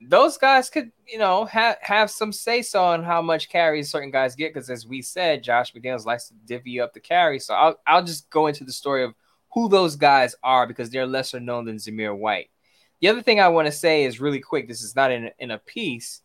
Those 0.00 0.36
guys 0.36 0.68
could, 0.68 0.92
you 1.06 1.18
know, 1.18 1.46
have 1.46 1.78
have 1.80 2.10
some 2.10 2.32
say 2.32 2.62
so 2.62 2.84
on 2.84 3.02
how 3.02 3.22
much 3.22 3.48
carries 3.48 3.90
certain 3.90 4.10
guys 4.10 4.34
get. 4.34 4.52
Because 4.52 4.68
as 4.68 4.86
we 4.86 5.00
said, 5.00 5.42
Josh 5.42 5.72
McDaniels 5.72 6.04
likes 6.04 6.28
to 6.28 6.34
divvy 6.46 6.80
up 6.80 6.92
the 6.92 7.00
carry. 7.00 7.38
So 7.40 7.54
I'll 7.54 7.80
I'll 7.86 8.04
just 8.04 8.28
go 8.30 8.46
into 8.46 8.64
the 8.64 8.72
story 8.72 9.02
of 9.04 9.14
who 9.52 9.68
those 9.68 9.96
guys 9.96 10.34
are 10.42 10.66
because 10.66 10.90
they're 10.90 11.06
lesser 11.06 11.40
known 11.40 11.64
than 11.64 11.76
Zamir 11.76 12.16
White. 12.16 12.50
The 13.00 13.08
other 13.08 13.22
thing 13.22 13.40
I 13.40 13.48
want 13.48 13.66
to 13.66 13.72
say 13.72 14.04
is 14.04 14.20
really 14.20 14.40
quick. 14.40 14.68
This 14.68 14.82
is 14.82 14.94
not 14.94 15.10
in 15.10 15.30
in 15.38 15.50
a 15.50 15.58
piece 15.58 16.20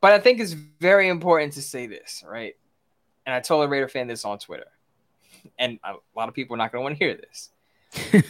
but 0.00 0.12
I 0.12 0.18
think 0.18 0.40
it's 0.40 0.52
very 0.52 1.08
important 1.08 1.54
to 1.54 1.62
say 1.62 1.86
this, 1.86 2.22
right? 2.26 2.54
And 3.24 3.34
I 3.34 3.40
told 3.40 3.64
a 3.64 3.68
Raider 3.68 3.88
fan 3.88 4.06
this 4.06 4.24
on 4.24 4.38
Twitter, 4.38 4.70
and 5.58 5.78
a 5.82 5.94
lot 6.14 6.28
of 6.28 6.34
people 6.34 6.54
are 6.54 6.58
not 6.58 6.72
going 6.72 6.80
to 6.80 6.84
want 6.84 6.98
to 6.98 7.04
hear 7.04 7.16
this. 7.16 7.50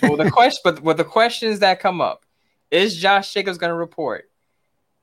well, 0.03 0.17
the 0.17 0.31
question, 0.31 0.61
but 0.65 0.81
with 0.81 0.97
the 0.97 1.05
questions 1.05 1.59
that 1.59 1.81
come 1.81 2.01
up, 2.01 2.25
is 2.71 2.97
Josh 2.97 3.33
Jacobs 3.33 3.59
going 3.59 3.71
to 3.71 3.77
report? 3.77 4.31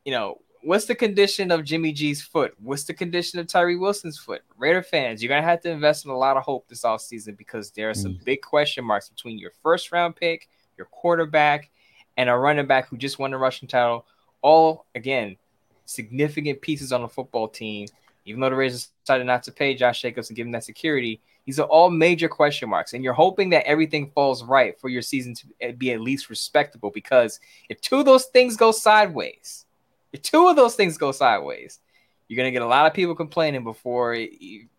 You 0.06 0.12
know, 0.12 0.39
what's 0.63 0.86
the 0.86 0.95
condition 0.95 1.52
of 1.52 1.63
Jimmy 1.63 1.91
G's 1.91 2.21
foot? 2.21 2.54
What's 2.60 2.84
the 2.84 2.93
condition 2.93 3.39
of 3.39 3.47
Tyree 3.47 3.76
Wilson's 3.76 4.17
foot? 4.17 4.41
Raider 4.58 4.84
fans, 4.84 5.21
you're 5.21 5.30
going 5.30 5.41
to 5.41 5.47
have 5.47 5.62
to 5.62 5.69
invest 5.69 6.06
in 6.06 6.12
a 6.12 6.17
lot 6.17 6.38
of 6.38 6.43
hope 6.43 6.67
this 6.67 6.84
offseason 6.84 7.38
because 7.38 7.71
there 7.71 7.89
are 7.89 7.93
some 7.93 8.13
mm. 8.13 8.23
big 8.23 8.41
question 8.41 8.84
marks 8.84 9.10
between 9.10 9.38
your 9.38 9.52
first 9.62 9.91
round 9.91 10.15
pick, 10.15 10.49
your 10.78 10.88
quarterback, 10.88 11.69
and 12.17 12.30
a 12.30 12.36
running 12.36 12.67
back 12.67 12.88
who 12.88 12.97
just 12.97 13.19
won 13.19 13.32
the 13.32 13.38
rushing 13.38 13.67
title. 13.67 14.06
All 14.41 14.86
again, 14.95 15.38
significant 15.86 16.62
pieces 16.62 16.91
on 16.91 17.02
the 17.02 17.08
football 17.08 17.47
team. 17.47 17.88
Even 18.26 18.39
though 18.39 18.49
the 18.49 18.56
Raiders 18.56 18.89
decided 19.04 19.28
not 19.28 19.43
to 19.43 19.52
pay 19.52 19.76
Josh 19.76 20.02
Jacobs 20.02 20.30
and 20.30 20.38
give 20.38 20.45
him 20.45 20.54
that 20.54 20.63
security, 20.63 21.21
these 21.46 21.60
are 21.60 21.68
all 21.68 21.90
major 21.90 22.30
question 22.30 22.70
marks. 22.70 22.94
And 22.94 23.04
you're 23.04 23.14
hoping 23.14 23.50
that 23.52 23.68
everything 23.68 24.12
falls 24.12 24.44
right 24.44 24.80
for 24.80 24.90
your 24.90 25.02
season 25.02 25.36
to 25.36 25.74
be 25.74 25.92
at 25.92 26.02
least 26.02 26.30
respectable. 26.30 26.90
Because 26.90 27.40
if 27.70 27.82
two 27.82 28.00
of 28.00 28.06
those 28.06 28.26
things 28.26 28.56
go 28.56 28.72
sideways, 28.72 29.66
if 30.14 30.22
two 30.22 30.48
of 30.48 30.56
those 30.56 30.76
things 30.76 30.98
go 30.98 31.12
sideways, 31.12 31.80
you're 32.28 32.38
gonna 32.38 32.52
get 32.52 32.62
a 32.62 32.68
lot 32.68 32.86
of 32.86 32.94
people 32.94 33.16
complaining 33.16 33.64
before 33.64 34.18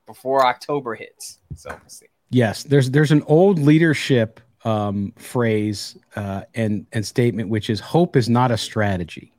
before 0.06 0.46
October 0.46 0.94
hits. 0.94 1.38
So 1.54 1.70
we'll 1.70 1.88
see. 1.88 2.06
Yes, 2.30 2.62
there's 2.62 2.90
there's 2.90 3.12
an 3.12 3.22
old 3.26 3.58
leadership 3.58 4.40
um, 4.64 5.12
phrase 5.16 5.96
uh, 6.16 6.42
and 6.54 6.86
and 6.92 7.06
statement 7.06 7.50
which 7.50 7.68
is 7.68 7.80
hope 7.80 8.16
is 8.16 8.28
not 8.28 8.50
a 8.50 8.56
strategy. 8.56 9.33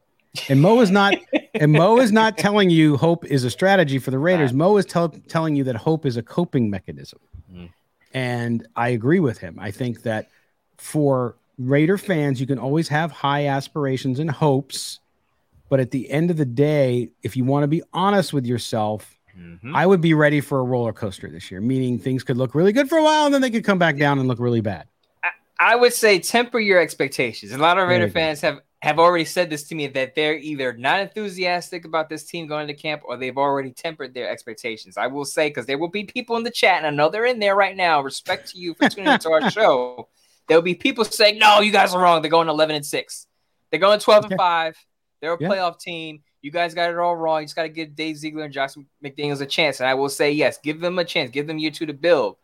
And 0.50 0.62
Mo 0.62 0.82
is 0.82 0.92
not 0.92 1.16
and 1.54 1.72
Mo 1.72 2.00
is 2.00 2.12
not 2.12 2.38
telling 2.38 2.70
you 2.70 2.98
hope 2.98 3.26
is 3.26 3.44
a 3.44 3.50
strategy 3.50 4.00
for 4.00 4.12
the 4.12 4.20
Raiders. 4.20 4.54
Mo 4.54 4.78
is 4.78 4.86
tell, 4.86 5.10
telling 5.10 5.56
you 5.56 5.64
that 5.66 5.76
hope 5.76 6.06
is 6.06 6.18
a 6.18 6.24
coping 6.24 6.70
mechanism. 6.70 7.20
Mm. 7.54 7.70
And 8.14 8.68
I 8.76 8.90
agree 8.90 9.20
with 9.20 9.38
him. 9.38 9.58
I 9.60 9.72
think 9.72 10.04
that 10.04 10.30
for 10.78 11.36
Raider 11.58 11.98
fans, 11.98 12.40
you 12.40 12.48
can 12.48 12.60
always 12.60 12.88
have 12.90 13.12
high 13.12 13.48
aspirations 13.48 14.20
and 14.20 14.30
hopes, 14.30 15.00
but 15.70 15.80
at 15.80 15.92
the 15.92 16.10
end 16.10 16.32
of 16.32 16.38
the 16.38 16.46
day, 16.46 17.10
if 17.24 17.38
you 17.38 17.46
want 17.46 17.64
to 17.64 17.68
be 17.68 17.82
honest 17.94 18.34
with 18.34 18.46
yourself, 18.46 19.18
mm-hmm. 19.38 19.76
I 19.76 19.86
would 19.86 20.02
be 20.02 20.14
ready 20.14 20.42
for 20.42 20.60
a 20.60 20.64
roller 20.64 20.94
coaster 20.94 21.30
this 21.30 21.50
year, 21.50 21.62
meaning 21.62 21.98
things 21.98 22.24
could 22.24 22.38
look 22.38 22.56
really 22.56 22.74
good 22.74 22.90
for 22.90 22.98
a 22.98 23.04
while 23.04 23.26
and 23.26 23.34
then 23.34 23.42
they 23.42 23.50
could 23.50 23.64
come 23.64 23.80
back 23.80 23.98
down 23.98 24.20
and 24.20 24.28
look 24.28 24.40
really 24.40 24.62
bad. 24.62 24.88
I, 25.24 25.30
I 25.60 25.76
would 25.76 25.94
say 25.94 26.20
temper 26.20 26.60
your 26.60 26.80
expectations. 26.80 27.52
A 27.52 27.58
lot 27.58 27.78
of 27.78 27.88
Raider 27.88 28.10
fans 28.10 28.42
have 28.42 28.60
have 28.86 29.00
already 29.00 29.26
said 29.26 29.50
this 29.50 29.64
to 29.64 29.74
me 29.74 29.88
that 29.88 30.14
they're 30.14 30.38
either 30.38 30.72
not 30.74 31.00
enthusiastic 31.00 31.86
about 31.86 32.08
this 32.08 32.24
team 32.24 32.46
going 32.46 32.68
to 32.68 32.74
camp 32.76 33.02
or 33.04 33.18
they've 33.18 33.36
already 33.36 33.72
tempered 33.72 34.14
their 34.14 34.30
expectations. 34.30 34.96
I 34.96 35.08
will 35.08 35.26
say 35.26 35.50
because 35.50 35.66
there 35.66 35.80
will 35.80 35.90
be 35.90 36.04
people 36.04 36.38
in 36.38 36.44
the 36.44 36.52
chat, 36.52 36.78
and 36.78 36.86
I 36.86 36.92
know 36.92 37.10
they're 37.10 37.26
in 37.26 37.40
there 37.40 37.56
right 37.56 37.76
now. 37.76 38.02
Respect 38.02 38.52
to 38.52 38.60
you 38.60 38.76
for 38.76 38.88
tuning 38.88 39.12
into 39.12 39.32
our 39.32 39.50
show. 39.58 40.08
There'll 40.48 40.62
be 40.62 40.76
people 40.76 41.04
saying, 41.04 41.40
"No, 41.40 41.62
you 41.62 41.72
guys 41.72 41.96
are 41.96 42.02
wrong. 42.02 42.22
They're 42.22 42.30
going 42.30 42.48
11 42.48 42.76
and 42.76 42.86
six. 42.86 43.26
They're 43.72 43.80
going 43.80 44.00
12 44.00 44.26
and 44.26 44.38
five. 44.38 44.78
They're 45.20 45.34
a 45.34 45.38
yeah. 45.40 45.50
playoff 45.50 45.80
team. 45.80 46.22
You 46.44 46.52
guys 46.52 46.76
got 46.76 46.92
it 46.92 47.00
all 47.00 47.16
wrong. 47.16 47.42
You 47.42 47.46
just 47.48 47.56
got 47.56 47.64
to 47.64 47.70
give 47.70 47.96
Dave 47.96 48.18
Ziegler 48.18 48.44
and 48.44 48.54
Josh 48.54 48.76
McDaniels 49.04 49.42
a 49.42 49.48
chance. 49.48 49.80
And 49.80 49.90
I 49.90 49.96
will 49.96 50.10
say, 50.10 50.32
yes, 50.32 50.60
give 50.60 50.80
them 50.80 51.00
a 51.00 51.04
chance. 51.04 51.32
Give 51.32 51.48
them 51.48 51.58
year 51.58 51.72
two 51.72 51.88
to 51.88 51.94
build. 51.94 52.38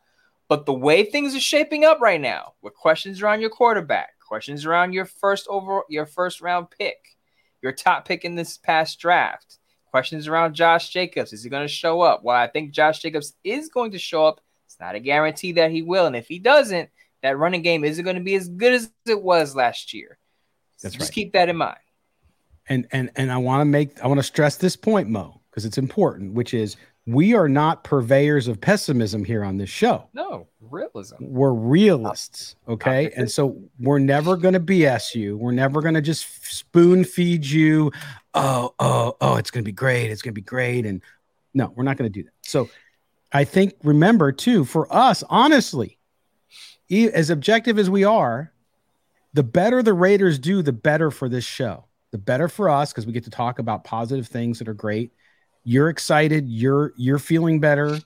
But 0.49 0.65
the 0.65 0.73
way 0.73 1.03
things 1.03 1.35
are 1.35 1.39
shaping 1.39 1.85
up 1.85 2.01
right 2.01 2.19
now, 2.19 2.53
with 2.63 2.73
questions 2.73 3.21
around 3.21 3.41
your 3.41 3.51
quarterback, 3.51 4.09
questions 4.31 4.65
around 4.65 4.93
your 4.93 5.03
first 5.03 5.45
over 5.49 5.81
your 5.89 6.05
first 6.05 6.39
round 6.39 6.67
pick, 6.71 7.17
your 7.61 7.73
top 7.73 8.07
pick 8.07 8.23
in 8.23 8.35
this 8.35 8.57
past 8.57 8.97
draft, 8.97 9.57
questions 9.87 10.25
around 10.25 10.53
Josh 10.53 10.87
Jacobs. 10.87 11.33
Is 11.33 11.43
he 11.43 11.49
going 11.49 11.67
to 11.67 11.67
show 11.67 11.99
up? 11.99 12.23
Well, 12.23 12.37
I 12.37 12.47
think 12.47 12.71
Josh 12.71 13.01
Jacobs 13.01 13.33
is 13.43 13.67
going 13.67 13.91
to 13.91 13.99
show 13.99 14.25
up. 14.25 14.39
It's 14.65 14.79
not 14.79 14.95
a 14.95 15.01
guarantee 15.01 15.51
that 15.53 15.69
he 15.69 15.81
will. 15.81 16.05
And 16.05 16.15
if 16.15 16.29
he 16.29 16.39
doesn't, 16.39 16.89
that 17.21 17.37
running 17.37 17.61
game 17.61 17.83
isn't 17.83 18.05
going 18.05 18.15
to 18.15 18.23
be 18.23 18.35
as 18.35 18.47
good 18.47 18.71
as 18.71 18.89
it 19.05 19.21
was 19.21 19.53
last 19.53 19.93
year. 19.93 20.17
That's 20.81 20.95
Just 20.95 21.09
right. 21.09 21.13
keep 21.13 21.33
that 21.33 21.49
in 21.49 21.57
mind 21.57 21.77
and 22.71 22.87
and 22.93 23.11
and 23.17 23.31
I 23.31 23.37
want 23.37 23.61
to 23.61 23.65
make 23.65 24.01
I 24.01 24.07
want 24.07 24.19
to 24.19 24.23
stress 24.23 24.55
this 24.55 24.77
point, 24.77 25.09
Mo, 25.09 25.41
because 25.49 25.65
it's 25.65 25.77
important, 25.77 26.33
which 26.33 26.53
is 26.53 26.77
we 27.11 27.33
are 27.33 27.49
not 27.49 27.83
purveyors 27.83 28.47
of 28.47 28.59
pessimism 28.61 29.23
here 29.23 29.43
on 29.43 29.57
this 29.57 29.69
show. 29.69 30.07
No, 30.13 30.47
realism. 30.59 31.15
We're 31.19 31.53
realists, 31.53 32.55
okay? 32.67 33.11
And 33.15 33.29
so 33.29 33.57
we're 33.79 33.99
never 33.99 34.37
going 34.37 34.53
to 34.53 34.59
BS 34.59 35.15
you. 35.15 35.37
We're 35.37 35.51
never 35.51 35.81
going 35.81 35.95
to 35.95 36.01
just 36.01 36.45
spoon 36.45 37.03
feed 37.03 37.45
you. 37.45 37.91
Oh, 38.33 38.73
oh, 38.79 39.17
oh, 39.21 39.35
it's 39.35 39.51
going 39.51 39.63
to 39.63 39.67
be 39.67 39.73
great. 39.73 40.11
It's 40.11 40.21
going 40.21 40.33
to 40.33 40.41
be 40.41 40.45
great. 40.45 40.85
And 40.85 41.01
no, 41.53 41.73
we're 41.75 41.83
not 41.83 41.97
going 41.97 42.11
to 42.11 42.19
do 42.19 42.23
that. 42.23 42.33
So 42.41 42.69
I 43.31 43.43
think 43.43 43.75
remember 43.83 44.31
too, 44.31 44.65
for 44.65 44.91
us, 44.93 45.23
honestly, 45.29 45.97
as 46.89 47.29
objective 47.29 47.79
as 47.79 47.89
we 47.89 48.03
are, 48.03 48.51
the 49.33 49.43
better 49.43 49.81
the 49.81 49.93
Raiders 49.93 50.39
do, 50.39 50.61
the 50.61 50.73
better 50.73 51.09
for 51.09 51.29
this 51.29 51.45
show 51.45 51.85
the 52.11 52.17
better 52.17 52.47
for 52.47 52.69
us 52.69 52.91
because 52.91 53.05
we 53.05 53.13
get 53.13 53.23
to 53.23 53.29
talk 53.29 53.59
about 53.59 53.83
positive 53.83 54.27
things 54.27 54.59
that 54.59 54.67
are 54.67 54.73
great. 54.73 55.11
You're 55.63 55.89
excited. 55.89 56.49
You're 56.49 56.93
you're 56.97 57.19
feeling 57.19 57.59
better. 57.59 57.99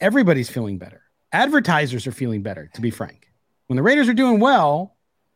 Everybody's 0.00 0.50
feeling 0.50 0.78
better. 0.78 1.02
Advertisers 1.32 2.06
are 2.06 2.12
feeling 2.12 2.42
better. 2.42 2.70
To 2.74 2.80
be 2.80 2.90
frank, 2.90 3.30
when 3.66 3.76
the 3.76 3.82
Raiders 3.82 4.08
are 4.08 4.14
doing 4.14 4.38
well, 4.38 4.94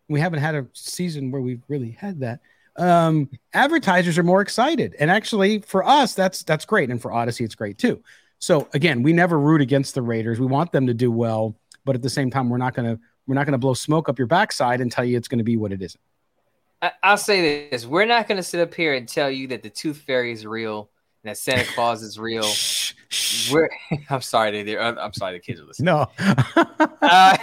we 0.08 0.20
haven't 0.20 0.40
had 0.40 0.54
a 0.54 0.66
season 0.72 1.30
where 1.30 1.40
we've 1.40 1.62
really 1.68 1.90
had 1.90 2.20
that. 2.20 2.40
Um, 2.76 3.28
advertisers 3.52 4.16
are 4.18 4.22
more 4.22 4.40
excited, 4.40 4.94
and 5.00 5.10
actually, 5.10 5.60
for 5.60 5.84
us, 5.84 6.14
that's 6.14 6.44
that's 6.44 6.64
great, 6.64 6.90
and 6.90 7.02
for 7.02 7.10
Audacy, 7.10 7.44
it's 7.44 7.56
great 7.56 7.78
too. 7.78 8.02
So 8.38 8.68
again, 8.72 9.02
we 9.02 9.12
never 9.12 9.38
root 9.38 9.60
against 9.60 9.94
the 9.94 10.02
Raiders. 10.02 10.38
We 10.38 10.46
want 10.46 10.70
them 10.70 10.86
to 10.86 10.94
do 10.94 11.10
well, 11.10 11.56
but 11.84 11.96
at 11.96 12.02
the 12.02 12.10
same 12.10 12.30
time, 12.30 12.48
we're 12.48 12.58
not 12.58 12.74
gonna 12.74 12.98
we're 13.26 13.34
not 13.34 13.44
gonna 13.44 13.58
blow 13.58 13.74
smoke 13.74 14.08
up 14.08 14.18
your 14.18 14.28
backside 14.28 14.80
and 14.80 14.92
tell 14.92 15.04
you 15.04 15.16
it's 15.16 15.28
to 15.38 15.44
be 15.44 15.56
what 15.56 15.72
it 15.72 15.82
isn't. 15.82 16.00
I, 16.80 16.92
will 17.04 17.16
say 17.16 17.68
this: 17.68 17.84
we're 17.84 18.04
not 18.06 18.28
to 18.36 18.44
sit 18.44 18.60
up 18.60 18.72
here 18.72 18.94
and 18.94 19.08
tell 19.08 19.30
you 19.30 19.48
that 19.48 19.64
the 19.64 19.70
Tooth 19.70 19.98
Fairy 19.98 20.30
is 20.30 20.46
real 20.46 20.88
and 21.22 21.30
that 21.30 21.38
Santa 21.38 21.64
Claus 21.64 22.02
is 22.02 22.18
real. 22.18 22.48
we're, 23.52 23.68
I'm 24.10 24.22
sorry, 24.22 24.78
I'm, 24.78 24.98
I'm 24.98 25.12
sorry, 25.12 25.34
the 25.34 25.40
kids 25.40 25.60
are 25.60 25.64
listening. 25.64 25.86
No. 25.86 26.06
uh, 27.02 27.36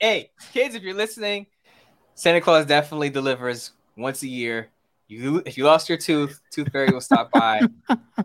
hey, 0.00 0.30
kids, 0.52 0.74
if 0.74 0.82
you're 0.82 0.94
listening, 0.94 1.46
Santa 2.14 2.40
Claus 2.40 2.66
definitely 2.66 3.10
delivers 3.10 3.72
once 3.96 4.22
a 4.22 4.28
year. 4.28 4.68
You, 5.06 5.42
if 5.46 5.56
you 5.56 5.64
lost 5.64 5.88
your 5.88 5.98
tooth, 5.98 6.40
Tooth 6.50 6.70
Fairy 6.70 6.90
will 6.92 7.00
stop 7.00 7.30
by 7.30 7.62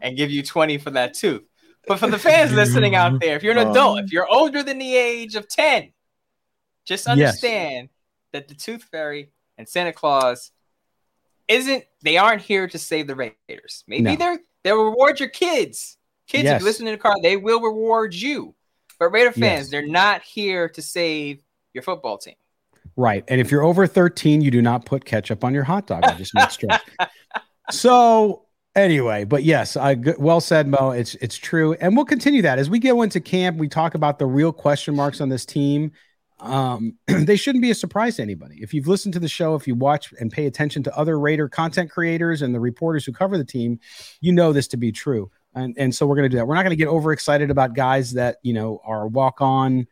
and 0.02 0.18
give 0.18 0.32
you 0.32 0.44
20 0.44 0.78
for 0.80 0.90
that 0.92 1.14
tooth. 1.14 1.44
But 1.88 2.00
for 2.00 2.08
the 2.08 2.20
fans 2.20 2.54
listening 2.54 2.96
out 2.96 3.20
there, 3.20 3.36
if 3.36 3.44
you're 3.44 3.58
an 3.58 3.70
adult, 3.70 4.00
if 4.00 4.12
you're 4.12 4.28
older 4.30 4.64
than 4.64 4.80
the 4.80 4.96
age 4.96 5.36
of 5.36 5.48
10, 5.48 5.92
just 6.86 7.08
understand 7.08 7.90
yes 7.90 7.90
that 8.34 8.48
the 8.48 8.56
Tooth 8.56 8.84
Fairy 8.84 9.30
and 9.58 9.70
Santa 9.70 9.94
Claus 9.94 10.52
isn't 11.48 11.84
they 12.02 12.18
aren't 12.18 12.42
here 12.42 12.68
to 12.68 12.78
save 12.78 13.08
the 13.08 13.16
Raiders. 13.16 13.84
Maybe 13.88 14.04
no. 14.04 14.16
they're 14.16 14.40
they'll 14.64 14.84
reward 14.84 15.20
your 15.20 15.30
kids. 15.30 15.98
Kids, 16.28 16.46
yes. 16.46 16.56
if 16.56 16.62
you 16.62 16.66
listen 16.66 16.86
to 16.86 16.92
the 16.92 16.98
car, 16.98 17.16
they 17.22 17.38
will 17.38 17.62
reward 17.62 18.14
you. 18.14 18.56
But 19.00 19.10
Raider 19.10 19.32
fans, 19.32 19.66
yes. 19.66 19.70
they're 19.70 19.88
not 19.88 20.22
here 20.22 20.70
to 20.70 20.82
save 20.82 21.42
your 21.74 21.84
football 21.84 22.18
team. 22.18 22.36
Right. 22.96 23.24
And 23.28 23.42
if 23.42 23.52
you're 23.52 23.64
over 23.64 23.88
13, 23.88 24.42
you 24.42 24.52
do 24.52 24.62
not 24.62 24.86
put 24.86 25.04
ketchup 25.04 25.44
on 25.44 25.54
your 25.54 25.64
hot 25.64 25.88
dog. 25.88 26.04
I 26.04 26.14
just 26.14 26.34
make 26.36 26.52
stress. 26.52 26.82
so 27.72 28.46
anyway, 28.76 29.24
but 29.26 29.44
yes, 29.44 29.76
I 29.76 29.96
well 30.18 30.42
said, 30.42 30.68
Mo. 30.68 30.92
It's 30.92 31.16
it's 31.16 31.36
true, 31.36 31.74
and 31.74 31.96
we'll 31.96 32.06
continue 32.06 32.42
that 32.44 32.60
as 32.60 32.70
we 32.70 32.80
go 32.80 33.02
into 33.02 33.20
camp. 33.20 33.58
We 33.58 33.68
talk 33.68 33.96
about 33.96 34.20
the 34.20 34.26
real 34.26 34.52
question 34.52 34.96
marks 34.96 35.22
on 35.22 35.30
this 35.30 35.46
team 35.46 35.92
um, 36.40 36.98
they 37.08 37.36
shouldn't 37.36 37.62
be 37.62 37.72
a 37.72 37.76
surprise 37.76 38.18
to 38.18 38.22
anybody. 38.22 38.58
If 38.62 38.74
you've 38.74 38.88
listened 38.88 39.14
to 39.14 39.20
the 39.20 39.28
show, 39.28 39.56
if 39.56 39.68
you 39.68 39.76
watch 39.76 40.14
and 40.20 40.32
pay 40.32 40.46
attention 40.46 40.84
to 40.84 40.98
other 40.98 41.20
Raider 41.20 41.48
content 41.48 41.92
creators 41.92 42.42
and 42.42 42.54
the 42.54 42.60
reporters 42.60 43.06
who 43.06 43.12
cover 43.12 43.38
the 43.38 43.46
team, 43.46 43.80
you 44.22 44.32
know 44.32 44.54
this 44.54 44.68
to 44.70 44.78
be 44.78 44.92
true. 44.92 45.32
And, 45.56 45.76
and 45.78 45.94
so 45.94 46.06
we're 46.06 46.16
going 46.16 46.26
to 46.26 46.30
do 46.30 46.38
that. 46.38 46.48
We're 46.48 46.56
not 46.56 46.64
going 46.64 46.72
to 46.72 46.76
get 46.76 46.88
overexcited 46.88 47.52
about 47.52 47.76
guys 47.76 48.14
that, 48.14 48.38
you 48.42 48.54
know, 48.54 48.82
are 48.84 49.08
walk 49.08 49.42
on, 49.42 49.88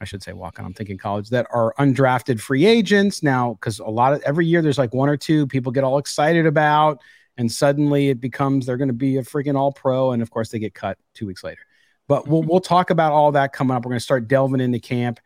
I 0.00 0.04
should 0.04 0.22
say 0.22 0.32
walk 0.32 0.58
on, 0.58 0.66
I'm 0.66 0.74
thinking 0.74 0.98
college, 0.98 1.30
that 1.30 1.46
are 1.50 1.74
undrafted 1.78 2.40
free 2.40 2.66
agents 2.66 3.22
now, 3.22 3.54
because 3.54 3.78
a 3.78 3.84
lot 3.84 4.12
of 4.12 4.22
every 4.22 4.46
year 4.46 4.62
there's 4.62 4.78
like 4.78 4.92
one 4.92 5.08
or 5.08 5.16
two 5.16 5.46
people 5.46 5.70
get 5.70 5.84
all 5.84 5.98
excited 5.98 6.44
about, 6.44 7.00
and 7.36 7.50
suddenly 7.50 8.08
it 8.08 8.20
becomes 8.20 8.66
they're 8.66 8.76
going 8.76 8.88
to 8.88 8.94
be 8.94 9.18
a 9.18 9.22
freaking 9.22 9.56
all 9.56 9.72
pro. 9.72 10.12
And 10.12 10.22
of 10.22 10.30
course, 10.30 10.50
they 10.50 10.58
get 10.58 10.74
cut 10.74 10.98
two 11.14 11.26
weeks 11.26 11.44
later. 11.44 11.60
But 12.08 12.26
we'll, 12.26 12.42
we'll 12.42 12.60
talk 12.60 12.90
about 12.90 13.12
all 13.12 13.32
that 13.32 13.52
coming 13.52 13.76
up. 13.76 13.84
We're 13.84 13.90
going 13.90 13.98
to 13.98 14.04
start 14.04 14.28
delving 14.28 14.60
into 14.60 14.78
camp 14.78 15.20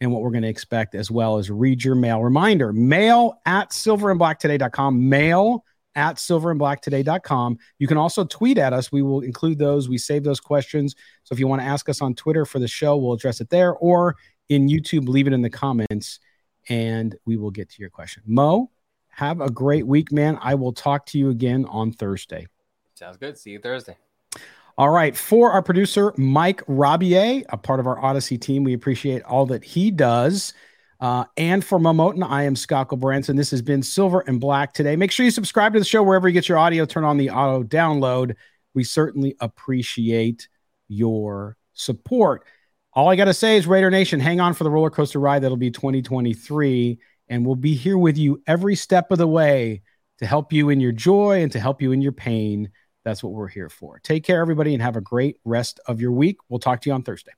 and 0.00 0.12
what 0.12 0.22
we're 0.22 0.30
going 0.30 0.42
to 0.42 0.48
expect 0.48 0.94
as 0.94 1.10
well 1.10 1.38
as 1.38 1.50
read 1.50 1.82
your 1.82 1.94
mail. 1.94 2.22
Reminder 2.22 2.72
mail 2.72 3.40
at 3.46 3.70
silverandblacktoday.com, 3.70 5.08
mail 5.08 5.64
at 5.94 6.16
silverandblacktoday.com. 6.16 7.58
You 7.78 7.86
can 7.86 7.96
also 7.96 8.24
tweet 8.24 8.58
at 8.58 8.72
us. 8.72 8.92
We 8.92 9.02
will 9.02 9.22
include 9.22 9.58
those. 9.58 9.88
We 9.88 9.98
save 9.98 10.24
those 10.24 10.40
questions. 10.40 10.94
So 11.24 11.32
if 11.32 11.38
you 11.38 11.48
want 11.48 11.62
to 11.62 11.66
ask 11.66 11.88
us 11.88 12.02
on 12.02 12.14
Twitter 12.14 12.44
for 12.44 12.58
the 12.58 12.68
show, 12.68 12.96
we'll 12.96 13.14
address 13.14 13.40
it 13.40 13.50
there 13.50 13.74
or 13.76 14.16
in 14.48 14.68
YouTube, 14.68 15.08
leave 15.08 15.26
it 15.26 15.32
in 15.32 15.42
the 15.42 15.50
comments 15.50 16.20
and 16.68 17.16
we 17.24 17.36
will 17.36 17.50
get 17.50 17.70
to 17.70 17.80
your 17.80 17.90
question. 17.90 18.22
Mo, 18.26 18.70
have 19.08 19.40
a 19.40 19.50
great 19.50 19.86
week, 19.86 20.12
man. 20.12 20.38
I 20.42 20.54
will 20.54 20.72
talk 20.72 21.06
to 21.06 21.18
you 21.18 21.30
again 21.30 21.64
on 21.66 21.92
Thursday. 21.92 22.46
Sounds 22.94 23.16
good. 23.16 23.38
See 23.38 23.50
you 23.50 23.58
Thursday. 23.58 23.96
All 24.78 24.90
right. 24.90 25.16
For 25.16 25.52
our 25.52 25.62
producer, 25.62 26.12
Mike 26.18 26.62
Robier, 26.66 27.44
a 27.48 27.56
part 27.56 27.80
of 27.80 27.86
our 27.86 27.96
Audacy 27.96 28.38
team, 28.38 28.62
we 28.62 28.74
appreciate 28.74 29.22
all 29.22 29.46
that 29.46 29.64
he 29.64 29.90
does. 29.90 30.52
Uh, 31.00 31.24
and 31.38 31.64
for 31.64 31.78
Moe 31.78 31.94
Moton, 31.94 32.26
I 32.28 32.42
am 32.42 32.54
Scott 32.54 32.88
Gulbransen. 32.88 33.36
This 33.36 33.50
has 33.52 33.62
been 33.62 33.82
Silver 33.82 34.20
and 34.20 34.38
Black 34.38 34.74
today. 34.74 34.94
Make 34.94 35.12
sure 35.12 35.24
you 35.24 35.30
subscribe 35.30 35.72
to 35.72 35.78
the 35.78 35.84
show 35.84 36.02
wherever 36.02 36.28
you 36.28 36.34
get 36.34 36.48
your 36.48 36.58
audio. 36.58 36.84
Turn 36.84 37.04
on 37.04 37.16
the 37.16 37.30
auto 37.30 37.62
download. 37.62 38.34
We 38.74 38.84
certainly 38.84 39.34
appreciate 39.40 40.48
your 40.88 41.56
support. 41.72 42.44
All 42.92 43.08
I 43.08 43.16
got 43.16 43.26
to 43.26 43.34
say 43.34 43.56
is, 43.56 43.66
Raider 43.66 43.90
Nation, 43.90 44.20
hang 44.20 44.40
on 44.40 44.52
for 44.52 44.64
the 44.64 44.70
roller 44.70 44.90
coaster 44.90 45.18
ride 45.18 45.42
that'll 45.42 45.56
be 45.56 45.70
2023. 45.70 46.98
And 47.28 47.46
we'll 47.46 47.56
be 47.56 47.74
here 47.74 47.98
with 47.98 48.18
you 48.18 48.42
every 48.46 48.74
step 48.74 49.10
of 49.10 49.18
the 49.18 49.26
way 49.26 49.82
to 50.18 50.26
help 50.26 50.52
you 50.52 50.68
in 50.68 50.80
your 50.80 50.92
joy 50.92 51.42
and 51.42 51.52
to 51.52 51.60
help 51.60 51.80
you 51.80 51.92
in 51.92 52.02
your 52.02 52.12
pain. 52.12 52.70
That's 53.06 53.22
what 53.22 53.34
we're 53.34 53.46
here 53.46 53.68
for. 53.68 54.00
Take 54.00 54.24
care, 54.24 54.40
everybody, 54.40 54.74
and 54.74 54.82
have 54.82 54.96
a 54.96 55.00
great 55.00 55.36
rest 55.44 55.78
of 55.86 56.00
your 56.00 56.10
week. 56.10 56.38
We'll 56.48 56.58
talk 56.58 56.80
to 56.80 56.90
you 56.90 56.92
on 56.92 57.04
Thursday. 57.04 57.30